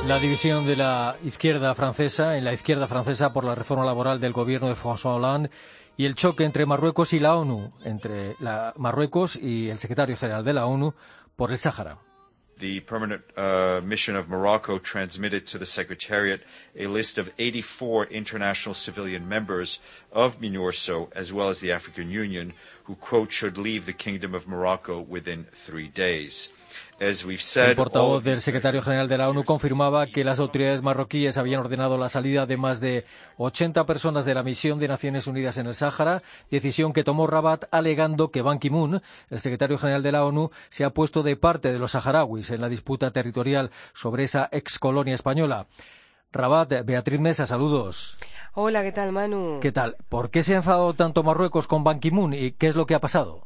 La 0.06 0.18
división 0.18 0.64
de 0.66 0.74
la 0.74 1.16
izquierda 1.22 1.74
francesa, 1.74 2.36
en 2.36 2.44
la 2.44 2.54
izquierda 2.54 2.86
francesa 2.86 3.32
por 3.32 3.44
la 3.44 3.54
reforma 3.54 3.84
laboral 3.84 4.20
del 4.20 4.32
gobierno 4.32 4.68
de 4.68 4.74
François 4.74 5.16
Hollande 5.16 5.50
y 5.98 6.06
el 6.06 6.14
choque 6.14 6.44
entre 6.44 6.64
Marruecos 6.64 7.12
y 7.12 7.18
la 7.18 7.36
ONU, 7.36 7.72
entre 7.84 8.36
la 8.40 8.72
Marruecos 8.78 9.36
y 9.36 9.68
el 9.68 9.78
secretario 9.78 10.16
general 10.16 10.44
de 10.44 10.54
la 10.54 10.64
ONU 10.64 10.94
por 11.36 11.50
el 11.52 11.58
Sáhara. 11.58 11.98
The 12.60 12.80
permanent 12.80 13.22
uh, 13.36 13.80
mission 13.82 14.14
of 14.14 14.28
Morocco 14.28 14.78
transmitted 14.78 15.46
to 15.48 15.58
the 15.58 15.66
Secretariat 15.66 16.42
a 16.76 16.86
list 16.86 17.18
of 17.18 17.32
84 17.38 18.06
international 18.06 18.74
civilian 18.74 19.28
members 19.28 19.80
of 20.12 20.40
MINURSO, 20.40 21.10
as 21.12 21.32
well 21.32 21.48
as 21.48 21.60
the 21.60 21.72
African 21.72 22.10
Union, 22.10 22.52
who, 22.90 22.96
quote, 22.96 23.30
should 23.30 23.56
leave 23.56 23.86
the 23.86 23.92
Kingdom 23.92 24.34
of 24.34 24.48
Morocco 24.48 25.00
within 25.00 25.46
three 25.52 25.88
days. 25.88 26.52
El 27.00 27.76
portavoz 27.76 28.22
del 28.22 28.40
secretario 28.40 28.82
general 28.82 29.08
de 29.08 29.16
la 29.16 29.30
ONU 29.30 29.42
confirmaba 29.44 30.06
que 30.06 30.22
las 30.22 30.38
autoridades 30.38 30.82
marroquíes 30.82 31.38
habían 31.38 31.60
ordenado 31.60 31.96
la 31.96 32.10
salida 32.10 32.44
de 32.44 32.58
más 32.58 32.78
de 32.78 33.06
80 33.38 33.86
personas 33.86 34.26
de 34.26 34.34
la 34.34 34.42
misión 34.42 34.78
de 34.78 34.86
Naciones 34.86 35.26
Unidas 35.26 35.56
en 35.56 35.66
el 35.66 35.74
Sáhara, 35.74 36.22
decisión 36.50 36.92
que 36.92 37.02
tomó 37.02 37.26
Rabat 37.26 37.64
alegando 37.70 38.30
que 38.30 38.42
Ban 38.42 38.58
Ki-moon, 38.58 39.02
el 39.30 39.40
secretario 39.40 39.78
general 39.78 40.02
de 40.02 40.12
la 40.12 40.26
ONU, 40.26 40.50
se 40.68 40.84
ha 40.84 40.90
puesto 40.90 41.22
de 41.22 41.36
parte 41.36 41.72
de 41.72 41.78
los 41.78 41.92
saharauis 41.92 42.50
en 42.50 42.60
la 42.60 42.68
disputa 42.68 43.10
territorial 43.12 43.70
sobre 43.94 44.24
esa 44.24 44.50
ex 44.52 44.78
colonia 44.78 45.14
española. 45.14 45.68
Rabat, 46.32 46.84
Beatriz 46.84 47.18
Mesa, 47.18 47.44
saludos. 47.44 48.16
Hola, 48.54 48.82
¿qué 48.82 48.92
tal, 48.92 49.10
Manu? 49.10 49.58
¿Qué 49.60 49.72
tal? 49.72 49.96
¿Por 50.08 50.30
qué 50.30 50.44
se 50.44 50.54
ha 50.54 50.58
enfadado 50.58 50.94
tanto 50.94 51.24
Marruecos 51.24 51.66
con 51.66 51.82
Ban 51.82 51.98
Ki-moon 51.98 52.34
y 52.34 52.52
qué 52.52 52.68
es 52.68 52.76
lo 52.76 52.86
que 52.86 52.94
ha 52.94 53.00
pasado? 53.00 53.42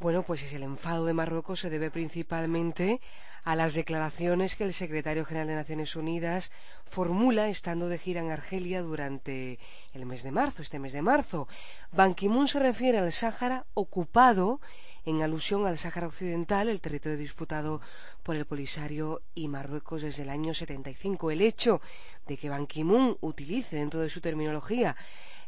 Bueno, 0.00 0.24
pues 0.24 0.52
el 0.52 0.64
enfado 0.64 1.06
de 1.06 1.14
Marruecos 1.14 1.60
se 1.60 1.70
debe 1.70 1.92
principalmente 1.92 3.00
a 3.44 3.54
las 3.54 3.74
declaraciones 3.74 4.56
que 4.56 4.64
el 4.64 4.74
secretario 4.74 5.24
general 5.24 5.46
de 5.46 5.54
Naciones 5.54 5.94
Unidas 5.94 6.50
formula 6.86 7.48
estando 7.48 7.88
de 7.88 7.98
gira 7.98 8.20
en 8.20 8.32
Argelia 8.32 8.82
durante 8.82 9.60
el 9.94 10.04
mes 10.04 10.24
de 10.24 10.32
marzo, 10.32 10.62
este 10.62 10.80
mes 10.80 10.92
de 10.92 11.02
marzo. 11.02 11.46
Ban 11.92 12.14
Ki-moon 12.14 12.48
se 12.48 12.58
refiere 12.58 12.98
al 12.98 13.12
Sáhara 13.12 13.64
ocupado 13.74 14.60
en 15.04 15.22
alusión 15.22 15.66
al 15.66 15.78
Sáhara 15.78 16.06
Occidental, 16.06 16.68
el 16.68 16.80
territorio 16.80 17.18
disputado 17.18 17.80
por 18.22 18.36
el 18.36 18.44
Polisario 18.44 19.22
y 19.34 19.48
Marruecos 19.48 20.02
desde 20.02 20.22
el 20.22 20.30
año 20.30 20.54
75. 20.54 21.30
El 21.30 21.40
hecho 21.40 21.80
de 22.26 22.36
que 22.36 22.48
Ban 22.48 22.66
Ki-moon 22.66 23.16
utilice 23.20 23.76
dentro 23.76 24.00
de 24.00 24.10
su 24.10 24.20
terminología 24.20 24.96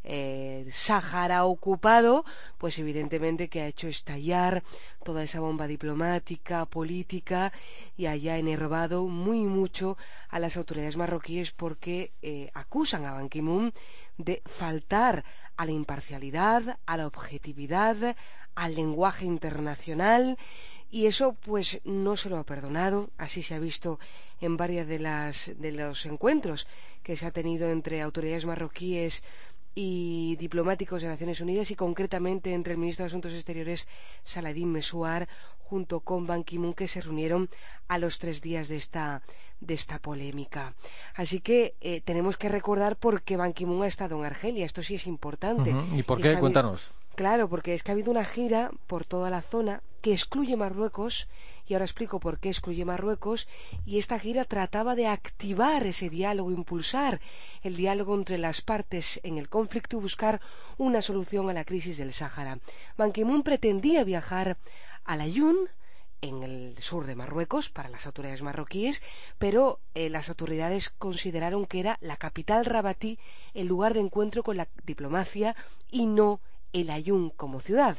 eh, 0.04 0.66
Sáhara 0.70 1.44
ocupado, 1.44 2.24
pues 2.58 2.78
evidentemente 2.78 3.48
que 3.48 3.62
ha 3.62 3.66
hecho 3.66 3.88
estallar 3.88 4.62
toda 5.02 5.24
esa 5.24 5.40
bomba 5.40 5.66
diplomática, 5.66 6.66
política 6.66 7.52
y 7.96 8.06
haya 8.06 8.38
enervado 8.38 9.06
muy 9.06 9.40
mucho 9.40 9.96
a 10.28 10.38
las 10.38 10.56
autoridades 10.56 10.96
marroquíes 10.96 11.52
porque 11.52 12.12
eh, 12.22 12.50
acusan 12.54 13.06
a 13.06 13.14
Ban 13.14 13.28
Ki-moon 13.28 13.72
de 14.18 14.42
faltar 14.44 15.24
a 15.56 15.64
la 15.64 15.72
imparcialidad, 15.72 16.78
a 16.84 16.96
la 16.96 17.06
objetividad, 17.06 18.16
al 18.54 18.74
lenguaje 18.74 19.24
internacional 19.24 20.38
y 20.90 21.06
eso 21.06 21.32
pues 21.32 21.80
no 21.84 22.16
se 22.16 22.30
lo 22.30 22.38
ha 22.38 22.44
perdonado, 22.44 23.10
así 23.18 23.42
se 23.42 23.54
ha 23.54 23.58
visto 23.58 23.98
en 24.40 24.56
varias 24.56 24.86
de 24.86 25.00
las 25.00 25.50
de 25.58 25.72
los 25.72 26.06
encuentros 26.06 26.68
que 27.02 27.16
se 27.16 27.26
ha 27.26 27.32
tenido 27.32 27.68
entre 27.70 28.00
autoridades 28.00 28.46
marroquíes 28.46 29.24
y 29.74 30.36
diplomáticos 30.36 31.02
de 31.02 31.08
Naciones 31.08 31.40
Unidas 31.40 31.70
y 31.70 31.76
concretamente 31.76 32.52
entre 32.52 32.74
el 32.74 32.78
ministro 32.78 33.02
de 33.02 33.08
Asuntos 33.08 33.32
Exteriores 33.32 33.88
Saladin 34.22 34.70
Mesuar 34.70 35.28
junto 35.58 36.00
con 36.00 36.26
Ban 36.26 36.44
Ki-moon 36.44 36.74
que 36.74 36.88
se 36.88 37.00
reunieron 37.00 37.48
a 37.88 37.98
los 37.98 38.18
tres 38.18 38.40
días 38.40 38.68
de 38.68 38.76
esta, 38.76 39.22
de 39.60 39.74
esta 39.74 39.98
polémica. 39.98 40.74
Así 41.14 41.40
que 41.40 41.74
eh, 41.80 42.00
tenemos 42.02 42.36
que 42.36 42.48
recordar 42.48 42.96
por 42.96 43.22
qué 43.22 43.36
Ban 43.36 43.52
Ki-moon 43.52 43.82
ha 43.82 43.88
estado 43.88 44.16
en 44.18 44.24
Argelia. 44.24 44.66
Esto 44.66 44.82
sí 44.82 44.94
es 44.94 45.06
importante. 45.06 45.74
¿Y 45.94 46.02
por 46.02 46.20
qué? 46.20 46.38
Cuéntanos. 46.38 46.90
Claro, 47.16 47.48
porque 47.48 47.74
es 47.74 47.82
que 47.82 47.90
ha 47.90 47.94
habido 47.94 48.10
una 48.10 48.24
gira 48.24 48.70
por 48.86 49.04
toda 49.04 49.30
la 49.30 49.42
zona 49.42 49.82
que 50.04 50.12
excluye 50.12 50.54
Marruecos, 50.54 51.28
y 51.66 51.72
ahora 51.72 51.86
explico 51.86 52.20
por 52.20 52.38
qué 52.38 52.50
excluye 52.50 52.84
Marruecos, 52.84 53.48
y 53.86 53.96
esta 53.96 54.18
gira 54.18 54.44
trataba 54.44 54.94
de 54.96 55.06
activar 55.06 55.86
ese 55.86 56.10
diálogo, 56.10 56.50
impulsar 56.50 57.22
el 57.62 57.74
diálogo 57.74 58.14
entre 58.14 58.36
las 58.36 58.60
partes 58.60 59.18
en 59.22 59.38
el 59.38 59.48
conflicto 59.48 59.96
y 59.96 60.00
buscar 60.02 60.42
una 60.76 61.00
solución 61.00 61.48
a 61.48 61.54
la 61.54 61.64
crisis 61.64 61.96
del 61.96 62.12
Sáhara. 62.12 62.58
Ban 62.98 63.12
Ki-moon 63.12 63.42
pretendía 63.42 64.04
viajar 64.04 64.58
a 65.04 65.16
la 65.16 65.26
Yun, 65.26 65.70
en 66.20 66.42
el 66.42 66.76
sur 66.80 67.06
de 67.06 67.16
Marruecos 67.16 67.70
para 67.70 67.88
las 67.88 68.04
autoridades 68.04 68.42
marroquíes, 68.42 69.02
pero 69.38 69.80
eh, 69.94 70.10
las 70.10 70.28
autoridades 70.28 70.90
consideraron 70.90 71.64
que 71.64 71.80
era 71.80 71.96
la 72.02 72.18
capital 72.18 72.66
rabatí 72.66 73.18
el 73.54 73.68
lugar 73.68 73.94
de 73.94 74.00
encuentro 74.00 74.42
con 74.42 74.58
la 74.58 74.68
diplomacia 74.84 75.56
y 75.90 76.04
no 76.04 76.40
el 76.74 76.90
Ayun 76.90 77.30
como 77.30 77.60
ciudad. 77.60 77.96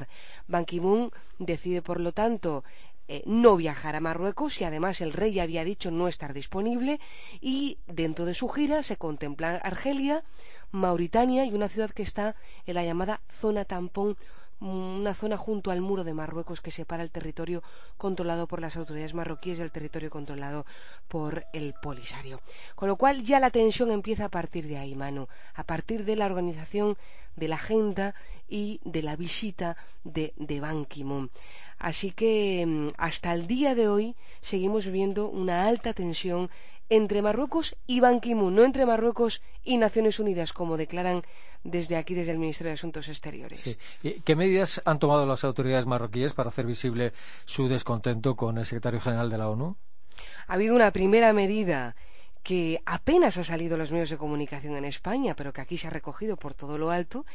Ban 0.47 0.65
Ki-moon 0.65 1.11
decide, 1.39 1.81
por 1.81 1.99
lo 1.99 2.11
tanto, 2.11 2.63
eh, 3.07 3.23
no 3.25 3.55
viajar 3.55 3.95
a 3.95 3.99
Marruecos 3.99 4.59
y 4.59 4.63
además 4.63 4.99
el 5.01 5.13
rey 5.13 5.39
había 5.39 5.63
dicho 5.63 5.91
no 5.91 6.07
estar 6.07 6.33
disponible 6.33 6.99
y 7.39 7.77
dentro 7.87 8.25
de 8.25 8.33
su 8.33 8.47
gira 8.49 8.83
se 8.83 8.97
contempla 8.97 9.57
Argelia, 9.57 10.23
Mauritania 10.71 11.45
y 11.45 11.53
una 11.53 11.69
ciudad 11.69 11.91
que 11.91 12.03
está 12.03 12.35
en 12.65 12.75
la 12.75 12.83
llamada 12.83 13.21
zona 13.29 13.63
tampón 13.63 14.17
una 14.59 15.13
zona 15.13 15.37
junto 15.37 15.71
al 15.71 15.81
muro 15.81 16.03
de 16.03 16.13
Marruecos 16.13 16.61
que 16.61 16.71
separa 16.71 17.03
el 17.03 17.11
territorio 17.11 17.61
controlado 17.97 18.47
por 18.47 18.61
las 18.61 18.77
autoridades 18.77 19.13
marroquíes 19.13 19.57
del 19.57 19.71
territorio 19.71 20.09
controlado 20.09 20.65
por 21.07 21.45
el 21.53 21.73
Polisario. 21.81 22.39
Con 22.75 22.87
lo 22.87 22.95
cual 22.95 23.23
ya 23.23 23.39
la 23.39 23.51
tensión 23.51 23.91
empieza 23.91 24.25
a 24.25 24.29
partir 24.29 24.67
de 24.67 24.77
ahí, 24.77 24.95
Manu, 24.95 25.27
a 25.53 25.63
partir 25.63 26.05
de 26.05 26.15
la 26.15 26.25
organización 26.25 26.97
de 27.35 27.47
la 27.47 27.55
agenda 27.55 28.15
y 28.47 28.79
de 28.83 29.01
la 29.01 29.15
visita 29.15 29.77
de, 30.03 30.33
de 30.37 30.59
Ban 30.59 30.85
Ki-moon. 30.85 31.29
Así 31.77 32.11
que 32.11 32.63
mm, 32.65 32.89
hasta 32.97 33.33
el 33.33 33.47
día 33.47 33.75
de 33.75 33.89
hoy 33.89 34.15
seguimos 34.41 34.87
viendo 34.87 35.27
una 35.27 35.67
alta 35.67 35.93
tensión 35.93 36.49
entre 36.89 37.21
Marruecos 37.21 37.75
y 37.87 37.99
Ban 37.99 38.21
Ki-moon, 38.21 38.55
no 38.55 38.63
entre 38.63 38.85
Marruecos 38.85 39.41
y 39.63 39.77
Naciones 39.77 40.19
Unidas, 40.19 40.53
como 40.53 40.77
declaran 40.77 41.23
desde 41.65 41.97
aquí, 41.97 42.13
desde 42.13 42.31
el 42.31 42.37
Ministerio 42.37 42.69
de 42.69 42.75
Asuntos 42.75 43.09
Exteriores. 43.09 43.77
¿Qué 44.23 44.35
medidas 44.35 44.81
han 44.85 44.99
tomado 44.99 45.25
las 45.25 45.43
autoridades 45.43 45.85
marroquíes 45.85 46.33
para 46.33 46.49
hacer 46.49 46.65
visible 46.65 47.11
su 47.43 47.67
descontento 47.67 48.35
con 48.35 48.57
el 48.57 48.65
secretario 48.65 49.01
general 49.01 49.29
de 49.29 49.37
la 49.37 49.49
ONU? 49.49 49.75
Ha 50.47 50.53
habido 50.53 50.75
una 50.75 50.91
primera 50.91 51.33
medida 51.33 51.95
que 52.43 52.81
apenas 52.85 53.37
ha 53.37 53.43
salido 53.43 53.73
en 53.73 53.79
los 53.79 53.91
medios 53.91 54.11
de 54.11 54.17
comunicación 54.17 54.77
en 54.77 54.85
España, 54.85 55.35
pero 55.35 55.51
que 55.51 55.61
aquí 55.61 55.77
se 55.79 55.87
ha 55.87 55.89
recogido 55.89 56.37
por 56.37 56.53
todo 56.53 56.77
lo 56.77 56.91
alto, 56.91 57.25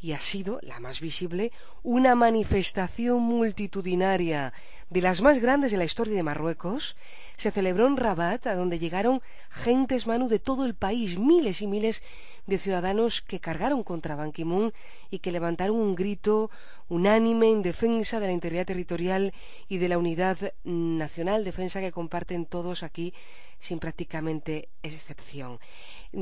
y 0.00 0.12
ha 0.12 0.20
sido, 0.20 0.60
la 0.62 0.78
más 0.78 1.00
visible, 1.00 1.52
una 1.82 2.14
manifestación 2.14 3.20
multitudinaria 3.20 4.52
de 4.90 5.00
las 5.00 5.20
más 5.22 5.40
grandes 5.40 5.72
de 5.72 5.78
la 5.78 5.84
historia 5.84 6.14
de 6.14 6.22
Marruecos. 6.22 6.96
Se 7.36 7.50
celebró 7.50 7.86
en 7.86 7.96
Rabat, 7.96 8.46
a 8.46 8.54
donde 8.54 8.78
llegaron 8.78 9.22
gentes 9.50 10.06
manu 10.06 10.28
de 10.28 10.38
todo 10.38 10.64
el 10.64 10.74
país, 10.74 11.18
miles 11.18 11.62
y 11.62 11.66
miles 11.66 12.02
de 12.46 12.58
ciudadanos 12.58 13.22
que 13.22 13.40
cargaron 13.40 13.82
contra 13.82 14.16
Ban 14.16 14.32
Ki-moon 14.32 14.72
y 15.10 15.18
que 15.20 15.32
levantaron 15.32 15.76
un 15.76 15.94
grito 15.94 16.50
unánime 16.88 17.50
en 17.50 17.62
defensa 17.62 18.20
de 18.20 18.26
la 18.26 18.32
integridad 18.32 18.66
territorial 18.66 19.32
y 19.68 19.78
de 19.78 19.88
la 19.88 19.98
unidad 19.98 20.52
nacional, 20.64 21.44
defensa 21.44 21.80
que 21.80 21.92
comparten 21.92 22.46
todos 22.46 22.82
aquí 22.82 23.14
sin 23.58 23.78
prácticamente 23.78 24.68
excepción. 24.82 25.60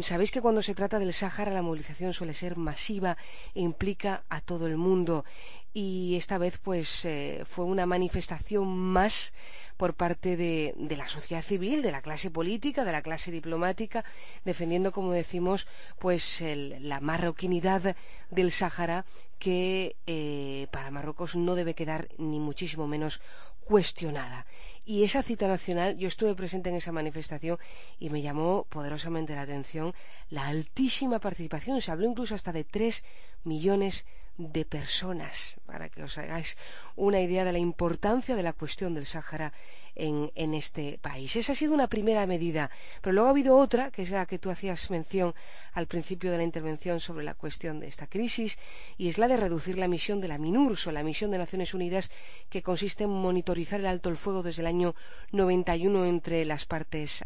Sabéis 0.03 0.31
que 0.31 0.43
cuando 0.43 0.63
se 0.63 0.75
trata 0.75 0.99
del 0.99 1.15
Sáhara 1.15 1.51
la 1.53 1.63
movilización 1.63 2.13
suele 2.13 2.35
ser 2.35 2.57
masiva 2.57 3.17
e 3.55 3.61
implica 3.61 4.23
a 4.29 4.41
todo 4.41 4.67
el 4.67 4.77
mundo 4.77 5.25
y 5.73 6.17
esta 6.17 6.37
vez 6.39 6.59
pues 6.59 7.05
eh, 7.05 7.45
fue 7.49 7.65
una 7.65 7.87
manifestación 7.87 8.69
más 8.69 9.33
por 9.81 9.95
parte 9.95 10.37
de, 10.37 10.75
la 10.95 11.09
sociedad 11.09 11.43
civil, 11.43 11.81
de 11.81 11.91
la 11.91 12.03
clase 12.03 12.31
política, 12.31 12.85
de 12.85 12.93
la 12.93 13.01
clase 13.01 13.31
diplomática, 13.31 14.05
defendiendo, 14.45 14.93
como 14.93 15.13
decimos, 15.13 15.67
pues 15.99 16.45
la 16.45 17.01
marroquinidad 17.01 17.97
del 18.31 18.53
Sáhara 18.53 19.07
que 19.39 19.97
eh, 20.07 20.67
para 20.71 20.91
Marruecos 20.91 21.35
no 21.35 21.55
debe 21.55 21.73
quedar 21.75 22.09
ni 22.19 22.39
muchísimo 22.39 22.87
menos 22.87 23.23
cuestionada. 23.65 24.45
Y 24.85 25.05
esa 25.05 25.23
cita 25.23 25.49
nacional, 25.49 25.97
yo 25.97 26.09
estuve 26.09 26.35
presente 26.35 26.69
en 26.69 26.77
esa 26.77 26.93
manifestación 26.93 27.57
y 27.99 28.11
me 28.11 28.21
llamó 28.21 28.67
poderosamente 28.69 29.35
la 29.35 29.43
atención 29.49 29.95
la 30.29 30.47
altísima 30.49 31.21
participación. 31.21 31.81
Se 31.81 31.91
habló 31.91 32.07
incluso 32.07 32.35
hasta 32.35 32.53
de 32.53 32.65
tres 32.65 33.03
millones 33.45 34.05
de 34.05 34.20
personas, 34.69 35.55
para 35.67 35.89
que 35.89 36.03
os 36.03 36.17
hagáis 36.19 36.57
una 36.97 37.21
idea 37.21 37.45
de 37.45 37.53
la 37.53 37.59
importancia 37.59 38.35
de 38.37 38.43
la 38.43 38.53
cuestión 38.53 38.95
del 38.95 39.07
Sáhara 39.07 39.53
en, 39.95 40.55
este 40.55 40.99
país. 40.99 41.37
Esa 41.37 41.53
ha 41.53 41.55
sido 41.55 41.75
una 41.75 41.89
primera 41.89 42.27
medida, 42.27 42.71
pero 43.01 43.13
luego 43.13 43.29
ha 43.29 43.31
habido 43.31 43.59
otra, 43.59 43.91
que 43.91 44.03
es 44.03 44.11
la 44.11 44.27
que 44.27 44.39
tú 44.39 44.51
hacías 44.51 44.91
mención 44.91 45.35
al 45.73 45.87
principio 45.87 46.31
de 46.31 46.39
la 46.39 46.45
intervención 46.45 47.01
sobre 47.01 47.25
la 47.25 47.35
cuestión 47.35 47.81
de 47.81 47.89
esta 47.89 48.07
crisis, 48.07 48.59
y 48.97 49.09
es 49.09 49.19
la 49.19 49.29
de 49.29 49.37
reducir 49.37 49.77
la 49.79 49.89
misión 49.89 50.21
de 50.21 50.29
la 50.29 50.39
MINURSO, 50.39 50.93
la 50.93 51.03
misión 51.03 51.31
de 51.31 51.39
Naciones 51.39 51.75
Unidas, 51.75 52.11
que 52.49 52.63
consiste 52.63 53.05
en 53.05 53.11
monitorizar 53.11 53.81
el 53.81 53.87
alto 53.87 54.09
el 54.09 54.17
fuego 54.17 54.43
desde 54.43 54.63
el 54.63 54.69
año 54.69 54.95
91 55.33 56.07
entre 56.07 56.45
las 56.45 56.65
partes 56.65 57.23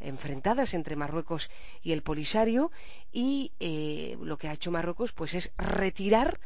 enfrentadas 0.00 0.74
entre 0.74 0.96
Marruecos 0.96 1.50
y 1.82 1.92
el 1.92 2.02
Polisario 2.02 2.70
y 3.12 3.52
eh, 3.60 4.16
lo 4.20 4.38
que 4.38 4.48
ha 4.48 4.52
hecho 4.52 4.70
Marruecos 4.70 5.12
pues 5.12 5.34
es 5.34 5.52
retirar 5.56 6.40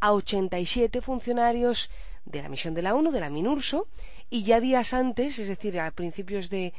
a 0.00 0.12
87 0.12 1.00
funcionarios 1.00 1.90
de 2.24 2.42
la 2.42 2.48
misión 2.48 2.74
de 2.74 2.82
la 2.82 2.94
ONU, 2.94 3.10
de 3.10 3.20
la 3.20 3.30
MINURSO, 3.30 3.86
y 4.30 4.42
ya 4.42 4.60
días 4.60 4.94
antes, 4.94 5.38
es 5.38 5.48
decir, 5.48 5.78
a 5.78 5.90
principios 5.90 6.50
de, 6.50 6.72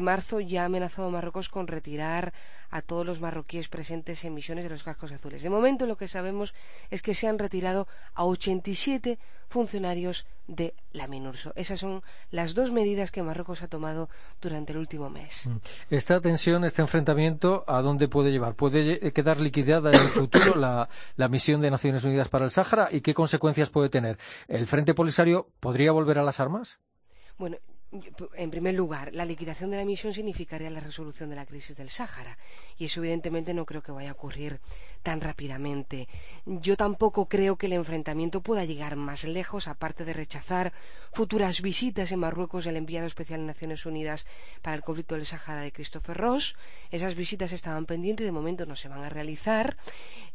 marzo, 0.00 0.40
ya 0.40 0.62
ha 0.62 0.64
amenazado 0.66 1.10
Marruecos 1.10 1.48
con 1.48 1.66
retirar 1.66 2.32
a 2.70 2.82
todos 2.82 3.06
los 3.06 3.20
marroquíes 3.20 3.68
presentes 3.68 4.24
en 4.24 4.34
misiones 4.34 4.64
de 4.64 4.70
los 4.70 4.82
cascos 4.82 5.12
azules. 5.12 5.42
De 5.42 5.50
momento 5.50 5.86
lo 5.86 5.96
que 5.96 6.08
sabemos 6.08 6.54
es 6.90 7.02
que 7.02 7.14
se 7.14 7.28
han 7.28 7.38
retirado 7.38 7.86
a 8.14 8.24
87 8.24 9.18
funcionarios 9.48 10.26
de 10.48 10.74
la 10.92 11.06
MINURSO. 11.06 11.52
Esas 11.54 11.78
son 11.78 12.02
las 12.30 12.54
dos 12.54 12.72
medidas 12.72 13.12
que 13.12 13.22
Marruecos 13.22 13.62
ha 13.62 13.68
tomado 13.68 14.08
durante 14.40 14.72
el 14.72 14.78
último 14.78 15.08
mes. 15.08 15.46
Mm. 15.46 15.56
Esta 15.90 16.20
tensión, 16.20 16.64
este 16.64 16.82
enfrentamiento, 16.82 17.64
¿a 17.68 17.82
dónde 17.82 18.08
puede 18.08 18.32
llevar? 18.32 18.54
¿Puede 18.54 19.12
quedar 19.12 19.40
liquidada 19.40 19.90
en 19.90 20.00
el 20.00 20.08
futuro 20.08 20.56
la, 20.56 20.88
la 21.16 21.28
misión 21.28 21.60
de 21.60 21.70
Naciones 21.70 22.02
Unidas 22.04 22.28
para 22.28 22.44
el 22.44 22.50
Sáhara 22.50 22.88
y 22.90 23.00
qué 23.00 23.14
consecuencias 23.14 23.70
puede 23.70 23.88
tener? 23.88 24.18
¿El 24.48 24.66
Frente 24.66 24.94
Polisario 24.94 25.48
podría 25.60 25.92
volver 25.92 26.18
a 26.18 26.24
las 26.24 26.40
armas? 26.40 26.80
Bueno, 27.38 27.58
en 28.34 28.50
primer 28.50 28.74
lugar, 28.74 29.12
la 29.14 29.24
liquidación 29.24 29.70
de 29.70 29.76
la 29.76 29.84
misión 29.84 30.12
significaría 30.12 30.70
la 30.70 30.80
resolución 30.80 31.30
de 31.30 31.36
la 31.36 31.46
crisis 31.46 31.76
del 31.76 31.88
Sáhara 31.88 32.36
y 32.78 32.86
eso 32.86 33.00
evidentemente 33.00 33.54
no 33.54 33.64
creo 33.64 33.82
que 33.82 33.92
vaya 33.92 34.10
a 34.10 34.12
ocurrir 34.12 34.60
tan 35.02 35.20
rápidamente. 35.20 36.08
Yo 36.44 36.76
tampoco 36.76 37.28
creo 37.28 37.56
que 37.56 37.66
el 37.66 37.74
enfrentamiento 37.74 38.40
pueda 38.40 38.64
llegar 38.64 38.96
más 38.96 39.22
lejos, 39.24 39.68
aparte 39.68 40.04
de 40.04 40.12
rechazar 40.12 40.72
futuras 41.12 41.62
visitas 41.62 42.10
en 42.10 42.18
Marruecos 42.18 42.64
del 42.64 42.76
enviado 42.76 43.06
especial 43.06 43.40
de 43.40 43.46
Naciones 43.46 43.86
Unidas 43.86 44.26
para 44.62 44.74
el 44.76 44.82
conflicto 44.82 45.14
del 45.14 45.26
Sáhara 45.26 45.60
de 45.60 45.72
Christopher 45.72 46.16
Ross. 46.16 46.56
Esas 46.90 47.14
visitas 47.14 47.52
estaban 47.52 47.86
pendientes 47.86 48.24
y 48.24 48.26
de 48.26 48.32
momento 48.32 48.66
no 48.66 48.74
se 48.74 48.88
van 48.88 49.04
a 49.04 49.10
realizar. 49.10 49.76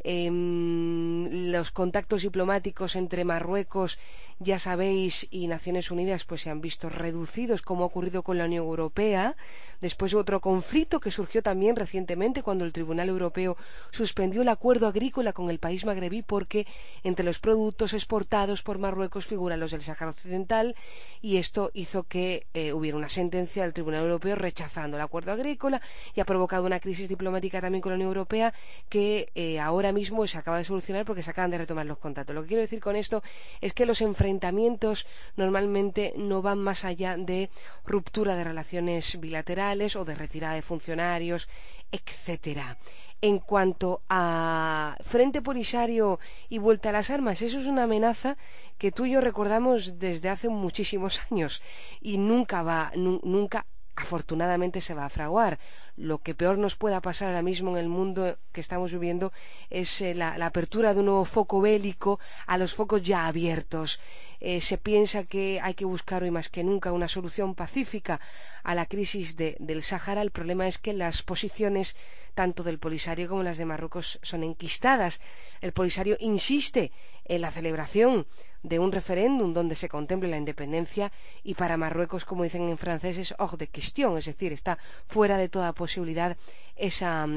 Em, 0.03 1.51
los 1.51 1.71
contactos 1.71 2.21
diplomáticos 2.23 2.95
entre 2.95 3.23
Marruecos, 3.23 3.99
ya 4.39 4.57
sabéis, 4.57 5.27
y 5.29 5.47
Naciones 5.47 5.91
Unidas 5.91 6.23
pues 6.23 6.41
se 6.41 6.49
han 6.49 6.61
visto 6.61 6.89
reducidos, 6.89 7.61
como 7.61 7.83
ha 7.83 7.87
ocurrido 7.87 8.23
con 8.23 8.37
la 8.37 8.45
Unión 8.45 8.63
Europea. 8.65 9.35
Después 9.81 10.13
otro 10.13 10.41
conflicto 10.41 10.99
que 10.99 11.09
surgió 11.09 11.41
también 11.41 11.75
recientemente 11.75 12.43
cuando 12.43 12.65
el 12.65 12.71
Tribunal 12.71 13.09
Europeo 13.09 13.57
suspendió 13.89 14.43
el 14.43 14.49
acuerdo 14.49 14.85
agrícola 14.85 15.33
con 15.33 15.49
el 15.49 15.57
país 15.57 15.85
magrebí 15.85 16.21
porque 16.21 16.67
entre 17.03 17.25
los 17.25 17.39
productos 17.39 17.93
exportados 17.95 18.61
por 18.61 18.77
Marruecos 18.77 19.25
figuran 19.25 19.59
los 19.59 19.71
del 19.71 19.81
Sáhara 19.81 20.11
Occidental 20.11 20.75
y 21.19 21.37
esto 21.37 21.71
hizo 21.73 22.03
que 22.03 22.45
eh, 22.53 22.73
hubiera 22.73 22.95
una 22.95 23.09
sentencia 23.09 23.63
del 23.63 23.73
Tribunal 23.73 24.03
Europeo 24.03 24.35
rechazando 24.35 24.97
el 24.97 25.03
acuerdo 25.03 25.31
agrícola 25.31 25.81
y 26.13 26.19
ha 26.19 26.25
provocado 26.25 26.65
una 26.67 26.79
crisis 26.79 27.09
diplomática 27.09 27.59
también 27.59 27.81
con 27.81 27.89
la 27.91 27.95
Unión 27.95 28.09
Europea 28.09 28.53
que 28.87 29.31
eh, 29.33 29.59
ahora 29.59 29.91
mismo 29.91 30.27
se 30.27 30.37
acaba 30.37 30.59
de 30.59 30.63
solucionar 30.63 31.05
porque 31.05 31.23
se 31.23 31.31
acaban 31.31 31.49
de 31.49 31.57
retomar 31.57 31.87
los 31.87 31.97
contactos. 31.97 32.35
Lo 32.35 32.43
que 32.43 32.49
quiero 32.49 32.61
decir 32.61 32.81
con 32.81 32.95
esto 32.95 33.23
es 33.61 33.73
que 33.73 33.87
los 33.87 34.01
enfrentamientos 34.01 35.07
normalmente 35.35 36.13
no 36.17 36.43
van 36.43 36.59
más 36.59 36.85
allá 36.85 37.17
de 37.17 37.49
ruptura 37.83 38.35
de 38.35 38.43
relaciones 38.43 39.19
bilaterales 39.19 39.70
o 39.71 40.05
de 40.05 40.15
retirada 40.15 40.55
de 40.55 40.61
funcionarios, 40.61 41.47
etcétera. 41.91 42.77
En 43.21 43.39
cuanto 43.39 44.01
a 44.09 44.97
Frente 45.01 45.41
Polisario 45.41 46.19
y 46.49 46.57
vuelta 46.57 46.89
a 46.89 46.91
las 46.91 47.09
armas, 47.09 47.41
eso 47.41 47.59
es 47.59 47.67
una 47.67 47.83
amenaza 47.83 48.35
que 48.77 48.91
tú 48.91 49.05
y 49.05 49.11
yo 49.11 49.21
recordamos 49.21 49.97
desde 49.97 50.29
hace 50.29 50.49
muchísimos 50.49 51.21
años 51.31 51.61
y 52.01 52.17
nunca 52.17 52.63
va, 52.63 52.91
nunca 52.95 53.65
afortunadamente 53.95 54.81
se 54.81 54.93
va 54.93 55.05
a 55.05 55.09
fraguar. 55.09 55.59
Lo 55.97 56.19
que 56.19 56.33
peor 56.33 56.57
nos 56.57 56.75
pueda 56.75 57.01
pasar 57.01 57.29
ahora 57.29 57.41
mismo 57.41 57.71
en 57.71 57.77
el 57.77 57.89
mundo 57.89 58.37
que 58.53 58.61
estamos 58.61 58.91
viviendo 58.91 59.33
es 59.69 60.01
eh, 60.01 60.15
la, 60.15 60.33
apertura 60.45 60.93
de 60.93 60.99
un 61.01 61.07
nuevo 61.07 61.25
foco 61.25 61.61
bélico 61.61 62.19
a 62.47 62.57
los 62.57 62.73
focos 62.73 63.01
ya 63.01 63.27
abiertos. 63.27 63.99
Eh, 64.39 64.61
se 64.61 64.77
piensa 64.77 65.23
que 65.23 65.59
hay 65.61 65.73
que 65.73 65.85
buscar 65.85 66.23
hoy 66.23 66.31
más 66.31 66.49
que 66.49 66.63
nunca 66.63 66.91
una 66.91 67.07
solución 67.07 67.53
pacífica 67.53 68.19
a 68.63 68.73
la 68.75 68.85
crisis 68.85 69.35
de, 69.35 69.55
del 69.59 69.83
Sáhara. 69.83 70.21
El 70.21 70.31
problema 70.31 70.67
es 70.67 70.77
que 70.77 70.93
las 70.93 71.21
posiciones 71.21 71.95
tanto 72.33 72.63
del 72.63 72.79
Polisario 72.79 73.27
como 73.29 73.43
las 73.43 73.57
de 73.57 73.65
Marruecos 73.65 74.19
son 74.21 74.43
enquistadas. 74.43 75.21
El 75.61 75.73
Polisario 75.73 76.17
insiste 76.19 76.91
en 77.25 77.41
la 77.41 77.51
celebración 77.51 78.27
de 78.63 78.79
un 78.79 78.91
referéndum 78.91 79.53
donde 79.53 79.75
se 79.75 79.89
contemple 79.89 80.29
la 80.29 80.37
independencia 80.37 81.11
y 81.43 81.55
para 81.55 81.77
Marruecos, 81.77 82.25
como 82.25 82.43
dicen 82.43 82.69
en 82.69 82.77
francés, 82.77 83.17
es 83.17 83.35
hors 83.37 83.57
de 83.57 83.67
question, 83.67 84.17
es 84.17 84.25
decir, 84.25 84.53
está 84.53 84.77
fuera 85.07 85.37
de 85.37 85.49
toda 85.49 85.73
posibilidad 85.73 86.37
esa, 86.75 87.27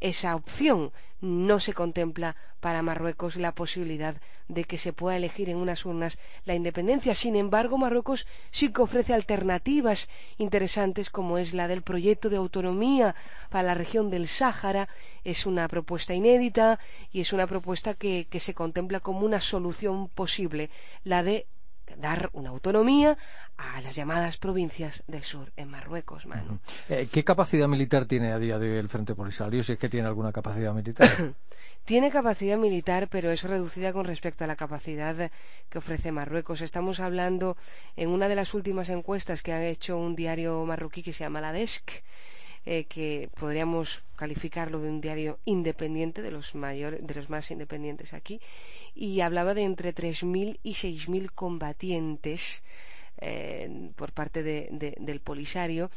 esa 0.00 0.34
opción. 0.34 0.92
No 1.20 1.60
se 1.60 1.72
contempla 1.72 2.36
para 2.60 2.82
Marruecos 2.82 3.36
la 3.36 3.54
posibilidad 3.54 4.16
de 4.48 4.64
que 4.64 4.78
se 4.78 4.92
pueda 4.92 5.16
elegir 5.16 5.48
en 5.48 5.56
unas 5.56 5.84
urnas 5.86 6.18
la 6.44 6.54
independencia. 6.54 7.14
Sin 7.14 7.36
embargo, 7.36 7.78
Marruecos 7.78 8.26
sí 8.50 8.72
que 8.72 8.82
ofrece 8.82 9.14
alternativas 9.14 10.08
interesantes 10.38 11.10
como 11.10 11.38
es 11.38 11.54
la 11.54 11.68
del 11.68 11.82
proyecto 11.82 12.28
de 12.28 12.36
autonomía 12.36 13.14
para 13.50 13.64
la 13.64 13.74
región 13.74 14.10
del 14.10 14.28
Sáhara. 14.28 14.88
Es 15.24 15.46
una 15.46 15.68
propuesta 15.68 16.14
inédita 16.14 16.78
y 17.10 17.20
es 17.20 17.32
una 17.32 17.46
propuesta 17.46 17.94
que, 17.94 18.26
que 18.30 18.40
se 18.40 18.54
contempla 18.54 19.00
como 19.00 19.20
una 19.20 19.40
solución 19.40 20.08
posible, 20.08 20.70
la 21.04 21.22
de 21.22 21.46
dar 21.96 22.30
una 22.32 22.50
autonomía 22.50 23.16
a 23.56 23.80
las 23.80 23.94
llamadas 23.94 24.36
provincias 24.36 25.02
del 25.06 25.22
sur 25.22 25.52
en 25.56 25.68
Marruecos, 25.68 26.26
Manu. 26.26 26.58
Eh, 26.88 27.08
¿Qué 27.10 27.24
capacidad 27.24 27.68
militar 27.68 28.06
tiene 28.06 28.32
a 28.32 28.38
día 28.38 28.58
de 28.58 28.72
hoy 28.72 28.78
el 28.78 28.88
Frente 28.88 29.14
Polisario, 29.14 29.62
si 29.62 29.72
es 29.72 29.78
que 29.78 29.88
tiene 29.88 30.06
alguna 30.06 30.32
capacidad 30.32 30.72
militar? 30.74 31.08
tiene 31.84 32.10
capacidad 32.10 32.58
militar, 32.58 33.08
pero 33.08 33.30
es 33.30 33.42
reducida 33.42 33.92
con 33.92 34.04
respecto 34.04 34.44
a 34.44 34.46
la 34.46 34.56
capacidad 34.56 35.30
que 35.68 35.78
ofrece 35.78 36.12
Marruecos. 36.12 36.60
Estamos 36.60 37.00
hablando 37.00 37.56
en 37.96 38.10
una 38.10 38.28
de 38.28 38.34
las 38.34 38.54
últimas 38.54 38.90
encuestas 38.90 39.42
que 39.42 39.52
ha 39.52 39.66
hecho 39.66 39.96
un 39.96 40.16
diario 40.16 40.64
marroquí 40.64 41.02
que 41.02 41.12
se 41.12 41.24
llama 41.24 41.40
La 41.40 41.52
Desk, 41.52 41.90
eh, 42.66 42.84
que 42.84 43.30
podríamos 43.38 44.02
calificarlo 44.16 44.80
de 44.80 44.88
un 44.88 45.00
diario 45.00 45.38
independiente, 45.44 46.20
de 46.20 46.32
los, 46.32 46.54
mayores, 46.54 47.06
de 47.06 47.14
los 47.14 47.30
más 47.30 47.50
independientes 47.50 48.12
aquí, 48.12 48.40
y 48.94 49.20
hablaba 49.20 49.54
de 49.54 49.62
entre 49.62 49.94
3.000 49.94 50.58
y 50.62 50.72
6.000 50.74 51.30
combatientes 51.32 52.64
eh, 53.18 53.90
por 53.94 54.12
parte 54.12 54.42
de, 54.42 54.68
de, 54.72 54.96
del 54.98 55.20
Polisario, 55.20 55.90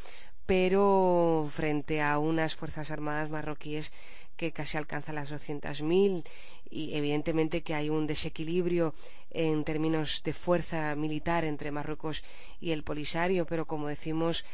pero 0.46 1.48
frente 1.52 2.02
a 2.02 2.20
unas 2.20 2.56
Fuerzas 2.56 2.92
Armadas 2.92 3.30
marroquíes 3.30 3.92
que 4.38 4.54
casi 4.54 4.78
alcanzan 4.78 5.16
las 5.16 5.32
200.000 5.32 6.24
y 6.70 6.94
evidentemente 6.96 7.62
que 7.62 7.76
hay 7.76 7.90
un 7.90 8.08
desequilibrio 8.08 8.94
en 9.32 9.64
términos 9.64 10.22
de 10.24 10.34
fuerza 10.34 10.96
militar 10.96 11.44
entre 11.44 11.72
Marruecos 11.72 12.24
y 12.62 12.72
el 12.72 12.84
Polisario, 12.84 13.46
pero 13.46 13.66
como 13.66 13.88
decimos, 13.88 14.46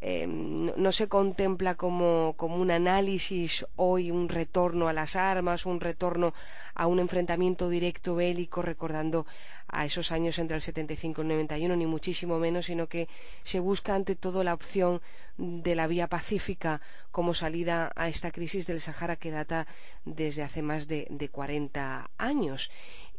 eh, 0.00 0.26
no, 0.26 0.92
se 0.92 1.08
contempla 1.08 1.76
como, 1.76 2.34
como, 2.36 2.56
un 2.56 2.70
análisis 2.70 3.64
hoy 3.76 4.10
un 4.10 4.28
retorno 4.28 4.88
a 4.88 4.92
las 4.92 5.16
armas, 5.16 5.66
un 5.66 5.80
retorno 5.80 6.34
a 6.74 6.86
un 6.86 6.98
enfrentamiento 6.98 7.68
directo 7.68 8.14
bélico, 8.16 8.62
recordando 8.62 9.26
a 9.68 9.84
esos 9.84 10.12
años 10.12 10.38
entre 10.38 10.56
el 10.56 10.62
75 10.62 11.20
y 11.20 11.24
el 11.24 11.28
91, 11.28 11.76
ni 11.76 11.86
muchísimo 11.86 12.38
menos, 12.38 12.66
sino 12.66 12.86
que 12.86 13.08
se 13.42 13.60
busca 13.60 13.94
ante 13.94 14.14
todo 14.14 14.44
la 14.44 14.54
opción 14.54 15.00
de 15.36 15.74
la 15.74 15.86
vía 15.86 16.06
pacífica 16.08 16.80
como 17.10 17.34
salida 17.34 17.92
a 17.96 18.08
esta 18.08 18.30
crisis 18.30 18.66
del 18.66 18.80
Sahara 18.80 19.16
que 19.16 19.30
data 19.30 19.66
desde 20.04 20.42
hace 20.42 20.62
más 20.62 20.86
de, 20.86 21.06
de 21.10 21.28
40 21.28 22.10
años 22.18 22.70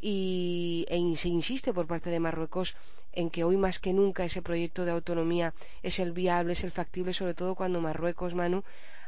y 0.02 0.86
e 0.90 1.00
se 1.16 1.30
insiste 1.30 1.74
por 1.74 1.88
parte 1.88 2.10
de 2.10 2.20
Marruecos 2.20 2.76
en 3.14 3.30
que 3.30 3.44
hoy 3.44 3.58
más 3.58 3.80
que 3.80 3.94
nunca 3.94 4.26
ese 4.26 4.42
proyecto 4.42 4.86
de 4.86 4.92
autonomía 4.92 5.54
es 5.84 6.00
el 6.00 6.12
viable, 6.12 6.54
es 6.54 6.64
el 6.64 6.72
factible, 6.72 7.14
sobre 7.14 7.34
todo 7.34 7.56
cuando 7.56 7.82
Marruecos, 7.82 8.36
Manu, 8.36 8.64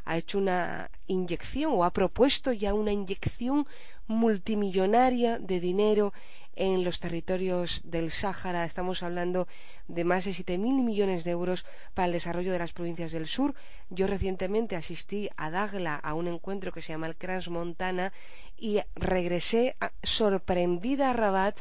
ha 0.05 0.17
hecho 0.17 0.37
una 0.37 0.89
inyección 1.07 1.73
o 1.73 1.83
ha 1.83 1.91
propuesto 1.91 2.53
ya 2.53 2.73
una 2.73 2.93
inyección 2.93 3.67
multimillonaria 4.07 5.37
de 5.37 5.59
dinero 5.59 6.13
en 6.55 6.83
los 6.83 6.99
territorios 6.99 7.81
del 7.83 8.09
Sáhara. 8.09 8.65
Estamos 8.65 9.03
hablando 9.03 9.47
de 9.87 10.03
más 10.03 10.25
de 10.25 10.31
7.000 10.31 10.57
millones 10.83 11.23
de 11.23 11.31
euros 11.31 11.65
para 11.93 12.07
el 12.07 12.13
desarrollo 12.13 12.51
de 12.51 12.59
las 12.59 12.73
provincias 12.73 13.11
del 13.11 13.27
sur. 13.27 13.53
Yo 13.89 14.07
recientemente 14.07 14.75
asistí 14.75 15.29
a 15.37 15.51
Dagla 15.51 15.95
a 15.95 16.13
un 16.15 16.27
encuentro 16.27 16.71
que 16.71 16.81
se 16.81 16.93
llama 16.93 17.07
el 17.07 17.15
Crans 17.15 17.49
Montana 17.49 18.11
y 18.57 18.81
regresé 18.95 19.75
sorprendida 20.03 21.11
a 21.11 21.13
Rabat 21.13 21.59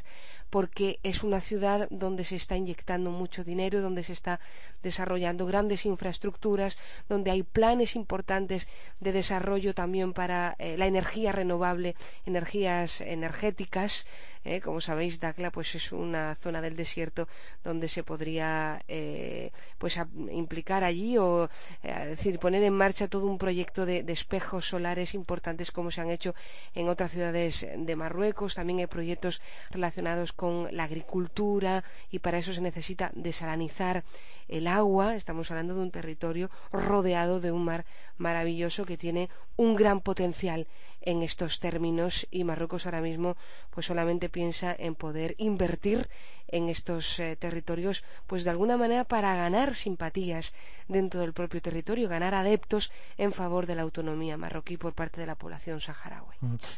porque 0.50 1.00
es 1.02 1.22
una 1.22 1.40
ciudad 1.40 1.88
donde 1.90 2.24
se 2.24 2.36
está 2.36 2.56
inyectando 2.56 3.10
mucho 3.10 3.44
dinero, 3.44 3.80
donde 3.80 4.02
se 4.04 4.12
está 4.12 4.40
desarrollando 4.82 5.44
grandes 5.44 5.84
infraestructuras, 5.86 6.78
donde 7.08 7.30
hay 7.30 7.42
planes 7.42 7.96
importantes 7.96 8.68
de 9.00 9.12
desarrollo 9.12 9.74
también 9.74 10.12
para 10.12 10.54
eh, 10.58 10.76
la 10.78 10.86
energía 10.86 11.32
renovable, 11.32 11.96
energías 12.24 13.00
energéticas, 13.00 14.06
¿eh? 14.46 14.60
Como 14.60 14.80
sabéis, 14.80 15.20
Dakla 15.20 15.50
pues 15.50 15.74
es 15.74 15.92
una 15.92 16.34
zona 16.36 16.60
del 16.60 16.76
desierto 16.76 17.28
donde 17.64 17.88
se 17.88 18.02
podría 18.02 18.82
eh, 18.88 19.50
pues 19.78 19.98
implicar 20.30 20.84
allí 20.84 21.18
o 21.18 21.48
eh, 21.82 22.06
decir 22.06 22.38
poner 22.38 22.62
en 22.62 22.72
marcha 22.72 23.08
todo 23.08 23.26
un 23.26 23.38
proyecto 23.38 23.84
de, 23.84 24.02
de, 24.02 24.12
espejos 24.12 24.68
solares 24.68 25.14
importantes 25.14 25.70
como 25.70 25.90
se 25.90 26.00
han 26.00 26.10
hecho 26.10 26.34
en 26.74 26.88
otras 26.88 27.10
ciudades 27.10 27.66
de 27.76 27.96
Marruecos. 27.96 28.54
También 28.54 28.78
hay 28.78 28.86
proyectos 28.86 29.40
relacionados 29.70 30.32
con 30.32 30.68
la 30.74 30.84
agricultura 30.84 31.84
y 32.10 32.20
para 32.20 32.38
eso 32.38 32.52
se 32.54 32.60
necesita 32.60 33.10
desalanizar 33.14 34.04
el 34.48 34.66
agua. 34.66 35.16
Estamos 35.16 35.50
hablando 35.50 35.74
de 35.74 35.80
un 35.80 35.90
territorio 35.90 36.50
rodeado 36.72 37.40
de 37.40 37.52
un 37.52 37.64
mar 37.64 37.84
maravilloso 38.18 38.86
que 38.86 38.96
tiene 38.96 39.28
un 39.56 39.76
gran 39.76 40.00
potencial 40.00 40.66
en 41.06 41.22
estos 41.22 41.60
términos 41.60 42.26
y 42.30 42.44
Marruecos 42.44 42.84
ahora 42.84 43.00
mismo 43.00 43.36
pues 43.70 43.86
solamente 43.86 44.28
piensa 44.28 44.74
en 44.78 44.94
poder 44.94 45.34
invertir 45.38 46.08
en 46.48 46.68
estos 46.68 47.18
eh, 47.18 47.36
territorios 47.36 48.04
pues 48.26 48.44
de 48.44 48.50
alguna 48.50 48.76
manera 48.76 49.04
para 49.04 49.34
ganar 49.34 49.74
simpatías 49.74 50.52
dentro 50.88 51.20
del 51.20 51.32
propio 51.32 51.62
territorio, 51.62 52.08
ganar 52.08 52.34
adeptos 52.34 52.92
en 53.16 53.32
favor 53.32 53.66
de 53.66 53.74
la 53.74 53.82
autonomía 53.82 54.36
marroquí 54.36 54.76
por 54.76 54.92
parte 54.92 55.20
de 55.20 55.26
la 55.26 55.34
población 55.34 55.80
saharaui. 55.80 56.36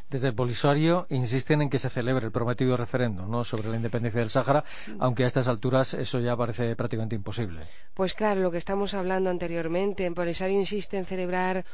Desde 0.09 0.29
el 0.29 0.35
Polisario 0.35 1.05
insisten 1.09 1.61
en 1.61 1.69
que 1.69 1.77
se 1.77 1.89
celebre 1.89 2.25
el 2.25 2.31
prometido 2.31 2.77
referéndum 2.77 3.29
¿no? 3.29 3.43
sobre 3.43 3.69
la 3.69 3.75
independencia 3.75 4.21
del 4.21 4.29
Sáhara, 4.29 4.63
aunque 4.99 5.23
a 5.23 5.27
estas 5.27 5.47
alturas 5.47 5.93
eso 5.93 6.19
ya 6.19 6.35
parece 6.35 6.75
prácticamente 6.75 7.15
imposible. 7.15 7.61
Pues 7.93 8.13
claro, 8.13 8.41
lo 8.41 8.51
que 8.51 8.57
estamos 8.57 8.93
hablando 8.93 9.29
anteriormente, 9.29 10.05
en 10.05 10.13
Polisario 10.13 10.59
insiste 10.59 10.97
en 10.97 11.05
celebrar 11.05 11.65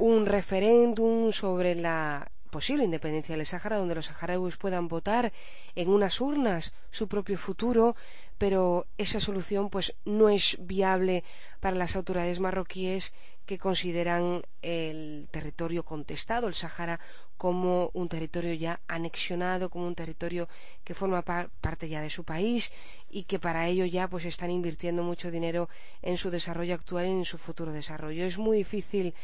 un 0.00 0.24
referéndum 0.24 1.30
sobre 1.30 1.74
la 1.74 2.30
posible 2.50 2.84
independencia 2.84 3.36
del 3.36 3.46
Sáhara, 3.46 3.76
donde 3.76 3.94
los 3.94 4.06
saharauis 4.06 4.56
puedan 4.56 4.88
votar 4.88 5.32
en 5.76 5.88
unas 5.88 6.20
urnas 6.20 6.72
su 6.90 7.06
propio 7.06 7.36
futuro, 7.36 7.94
pero 8.38 8.86
esa 8.96 9.20
solución 9.20 9.68
pues 9.68 9.94
no 10.06 10.30
es 10.30 10.56
viable 10.58 11.22
para 11.60 11.76
las 11.76 11.96
autoridades 11.96 12.40
marroquíes 12.40 13.12
que 13.44 13.58
consideran 13.58 14.42
el 14.62 15.28
territorio 15.30 15.84
contestado, 15.84 16.48
el 16.48 16.54
Sáhara, 16.54 16.98
como 17.36 17.90
un 17.92 18.08
territorio 18.08 18.54
ya 18.54 18.80
anexionado, 18.88 19.68
como 19.68 19.86
un 19.86 19.94
territorio 19.94 20.48
que 20.84 20.94
forma 20.94 21.22
par 21.22 21.50
parte 21.60 21.88
ya 21.88 22.00
de 22.00 22.10
su 22.10 22.24
país 22.24 22.72
y 23.10 23.24
que 23.24 23.38
para 23.38 23.66
ello 23.66 23.84
ya 23.84 24.08
pues 24.08 24.24
están 24.24 24.50
invirtiendo 24.50 25.02
mucho 25.02 25.30
dinero 25.30 25.68
en 26.00 26.16
su 26.16 26.30
desarrollo 26.30 26.74
actual 26.74 27.06
y 27.06 27.10
en 27.10 27.24
su 27.24 27.38
futuro 27.38 27.72
desarrollo. 27.72 28.24
Es 28.24 28.38
muy 28.38 28.58
difícil 28.58 29.14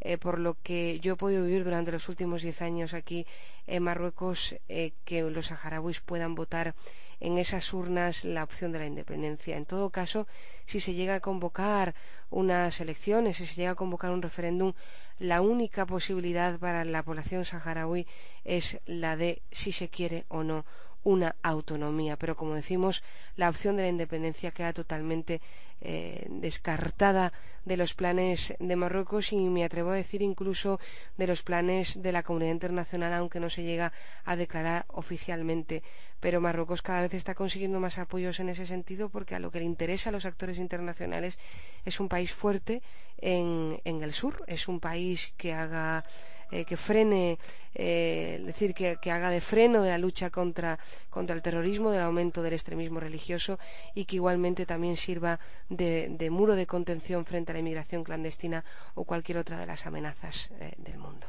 eh, 0.00 0.18
por 0.18 0.38
lo 0.38 0.56
que 0.62 1.00
yo 1.00 1.14
he 1.14 1.16
podido 1.16 1.44
vivir 1.44 1.64
durante 1.64 1.92
los 1.92 2.08
últimos 2.08 2.42
diez 2.42 2.62
años 2.62 2.94
aquí 2.94 3.26
en 3.66 3.82
Marruecos, 3.82 4.56
eh, 4.68 4.92
que 5.04 5.22
los 5.22 5.46
saharauis 5.46 6.00
puedan 6.00 6.34
votar 6.34 6.74
en 7.20 7.38
esas 7.38 7.72
urnas 7.72 8.24
la 8.24 8.44
opción 8.44 8.72
de 8.72 8.80
la 8.80 8.86
independencia. 8.86 9.56
En 9.56 9.64
todo 9.64 9.90
caso, 9.90 10.26
si 10.66 10.80
se 10.80 10.94
llega 10.94 11.14
a 11.16 11.20
convocar 11.20 11.94
unas 12.30 12.80
elecciones, 12.80 13.36
si 13.36 13.46
se 13.46 13.54
llega 13.54 13.70
a 13.70 13.74
convocar 13.76 14.10
un 14.10 14.22
referéndum, 14.22 14.72
la 15.18 15.40
única 15.40 15.86
posibilidad 15.86 16.58
para 16.58 16.84
la 16.84 17.02
población 17.02 17.44
saharaui 17.44 18.06
es 18.44 18.78
la 18.86 19.16
de 19.16 19.42
si 19.52 19.72
se 19.72 19.88
quiere 19.88 20.24
o 20.28 20.42
no 20.42 20.64
una 21.04 21.36
autonomía. 21.42 22.16
Pero 22.16 22.36
como 22.36 22.54
decimos, 22.54 23.02
la 23.36 23.48
opción 23.48 23.76
de 23.76 23.82
la 23.82 23.88
independencia 23.88 24.50
queda 24.50 24.72
totalmente 24.72 25.40
eh, 25.80 26.26
descartada 26.30 27.32
de 27.64 27.76
los 27.76 27.94
planes 27.94 28.54
de 28.58 28.76
Marruecos 28.76 29.32
y 29.32 29.36
me 29.36 29.64
atrevo 29.64 29.90
a 29.90 29.96
decir 29.96 30.22
incluso 30.22 30.80
de 31.16 31.26
los 31.26 31.42
planes 31.42 32.02
de 32.02 32.12
la 32.12 32.22
comunidad 32.22 32.52
internacional, 32.52 33.12
aunque 33.12 33.40
no 33.40 33.50
se 33.50 33.62
llega 33.62 33.92
a 34.24 34.36
declarar 34.36 34.84
oficialmente. 34.88 35.82
Pero 36.20 36.40
Marruecos 36.40 36.82
cada 36.82 37.02
vez 37.02 37.14
está 37.14 37.34
consiguiendo 37.34 37.80
más 37.80 37.98
apoyos 37.98 38.40
en 38.40 38.48
ese 38.48 38.66
sentido 38.66 39.08
porque 39.10 39.34
a 39.34 39.38
lo 39.38 39.50
que 39.50 39.58
le 39.58 39.66
interesa 39.66 40.08
a 40.08 40.12
los 40.12 40.24
actores 40.24 40.58
internacionales 40.58 41.38
es 41.84 42.00
un 42.00 42.08
país 42.08 42.32
fuerte 42.32 42.82
en, 43.18 43.80
en 43.84 44.02
el 44.02 44.12
sur, 44.12 44.42
es 44.46 44.68
un 44.68 44.80
país 44.80 45.32
que 45.36 45.52
haga 45.52 46.04
eh, 46.50 46.64
que 46.64 46.76
frene, 46.76 47.38
eh, 47.74 48.40
decir, 48.44 48.74
que, 48.74 48.96
que, 49.00 49.10
haga 49.10 49.30
de 49.30 49.40
freno 49.40 49.82
de 49.82 49.90
la 49.90 49.98
lucha 49.98 50.30
contra, 50.30 50.78
contra 51.10 51.34
el 51.34 51.42
terrorismo, 51.42 51.90
del 51.90 52.02
aumento 52.02 52.42
del 52.42 52.54
extremismo 52.54 53.00
religioso 53.00 53.58
y 53.94 54.04
que 54.04 54.16
igualmente 54.16 54.66
también 54.66 54.96
sirva 54.96 55.40
de, 55.68 56.08
de 56.10 56.30
muro 56.30 56.54
de 56.54 56.66
contención 56.66 57.24
frente 57.24 57.52
a 57.52 57.54
la 57.54 57.60
inmigración 57.60 58.04
clandestina 58.04 58.64
o 58.94 59.04
cualquier 59.04 59.38
otra 59.38 59.58
de 59.58 59.66
las 59.66 59.86
amenazas 59.86 60.50
eh, 60.60 60.72
del 60.78 60.98
mundo. 60.98 61.26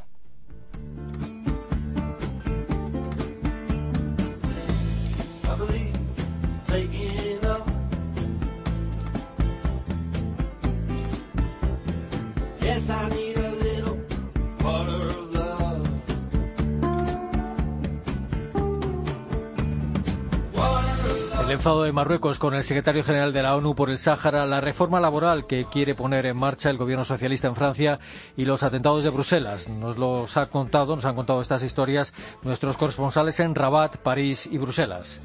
El 21.45 21.51
enfado 21.51 21.84
de 21.84 21.91
Marruecos 21.91 22.39
con 22.39 22.55
el 22.55 22.63
secretario 22.63 23.03
general 23.03 23.31
de 23.31 23.43
la 23.43 23.55
ONU 23.55 23.75
por 23.75 23.91
el 23.91 23.99
Sáhara, 23.99 24.47
la 24.47 24.62
reforma 24.62 24.99
laboral 24.99 25.45
que 25.45 25.65
quiere 25.65 25.93
poner 25.93 26.25
en 26.25 26.36
marcha 26.36 26.71
el 26.71 26.79
gobierno 26.79 27.05
socialista 27.05 27.47
en 27.47 27.55
Francia 27.55 27.99
y 28.36 28.45
los 28.45 28.63
atentados 28.63 29.03
de 29.03 29.12
Bruselas. 29.12 29.69
Nos 29.69 29.99
los 29.99 30.38
ha 30.38 30.47
contado, 30.47 30.95
nos 30.95 31.05
han 31.05 31.13
contado 31.13 31.43
estas 31.43 31.62
historias 31.62 32.15
nuestros 32.41 32.77
corresponsales 32.77 33.39
en 33.39 33.53
Rabat, 33.53 33.97
París 33.97 34.49
y 34.51 34.58
Bruselas. 34.58 35.21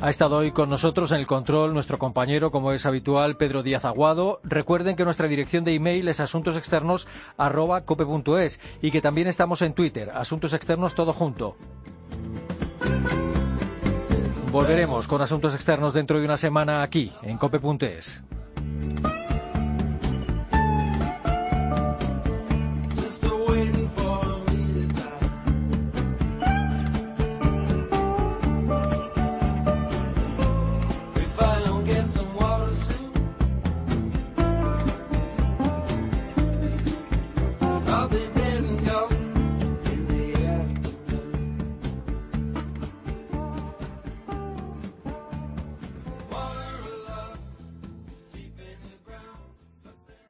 Ha 0.00 0.10
estado 0.10 0.38
hoy 0.38 0.50
con 0.50 0.68
nosotros 0.68 1.12
en 1.12 1.20
el 1.20 1.28
control 1.28 1.72
nuestro 1.72 2.00
compañero, 2.00 2.50
como 2.50 2.72
es 2.72 2.84
habitual, 2.84 3.36
Pedro 3.36 3.62
Díaz 3.62 3.84
Aguado. 3.84 4.40
Recuerden 4.42 4.96
que 4.96 5.04
nuestra 5.04 5.28
dirección 5.28 5.62
de 5.62 5.74
email 5.74 6.08
es 6.08 6.18
asuntosexternos.cope.es 6.18 8.60
y 8.82 8.90
que 8.90 9.00
también 9.00 9.28
estamos 9.28 9.62
en 9.62 9.74
Twitter, 9.74 10.10
Asuntos 10.12 10.52
Externos 10.52 10.96
todo 10.96 11.12
junto. 11.12 11.54
Volveremos 14.50 15.06
con 15.06 15.22
Asuntos 15.22 15.54
Externos 15.54 15.94
dentro 15.94 16.18
de 16.18 16.24
una 16.24 16.36
semana 16.36 16.82
aquí, 16.82 17.12
en 17.22 17.38
cope.es. 17.38 18.20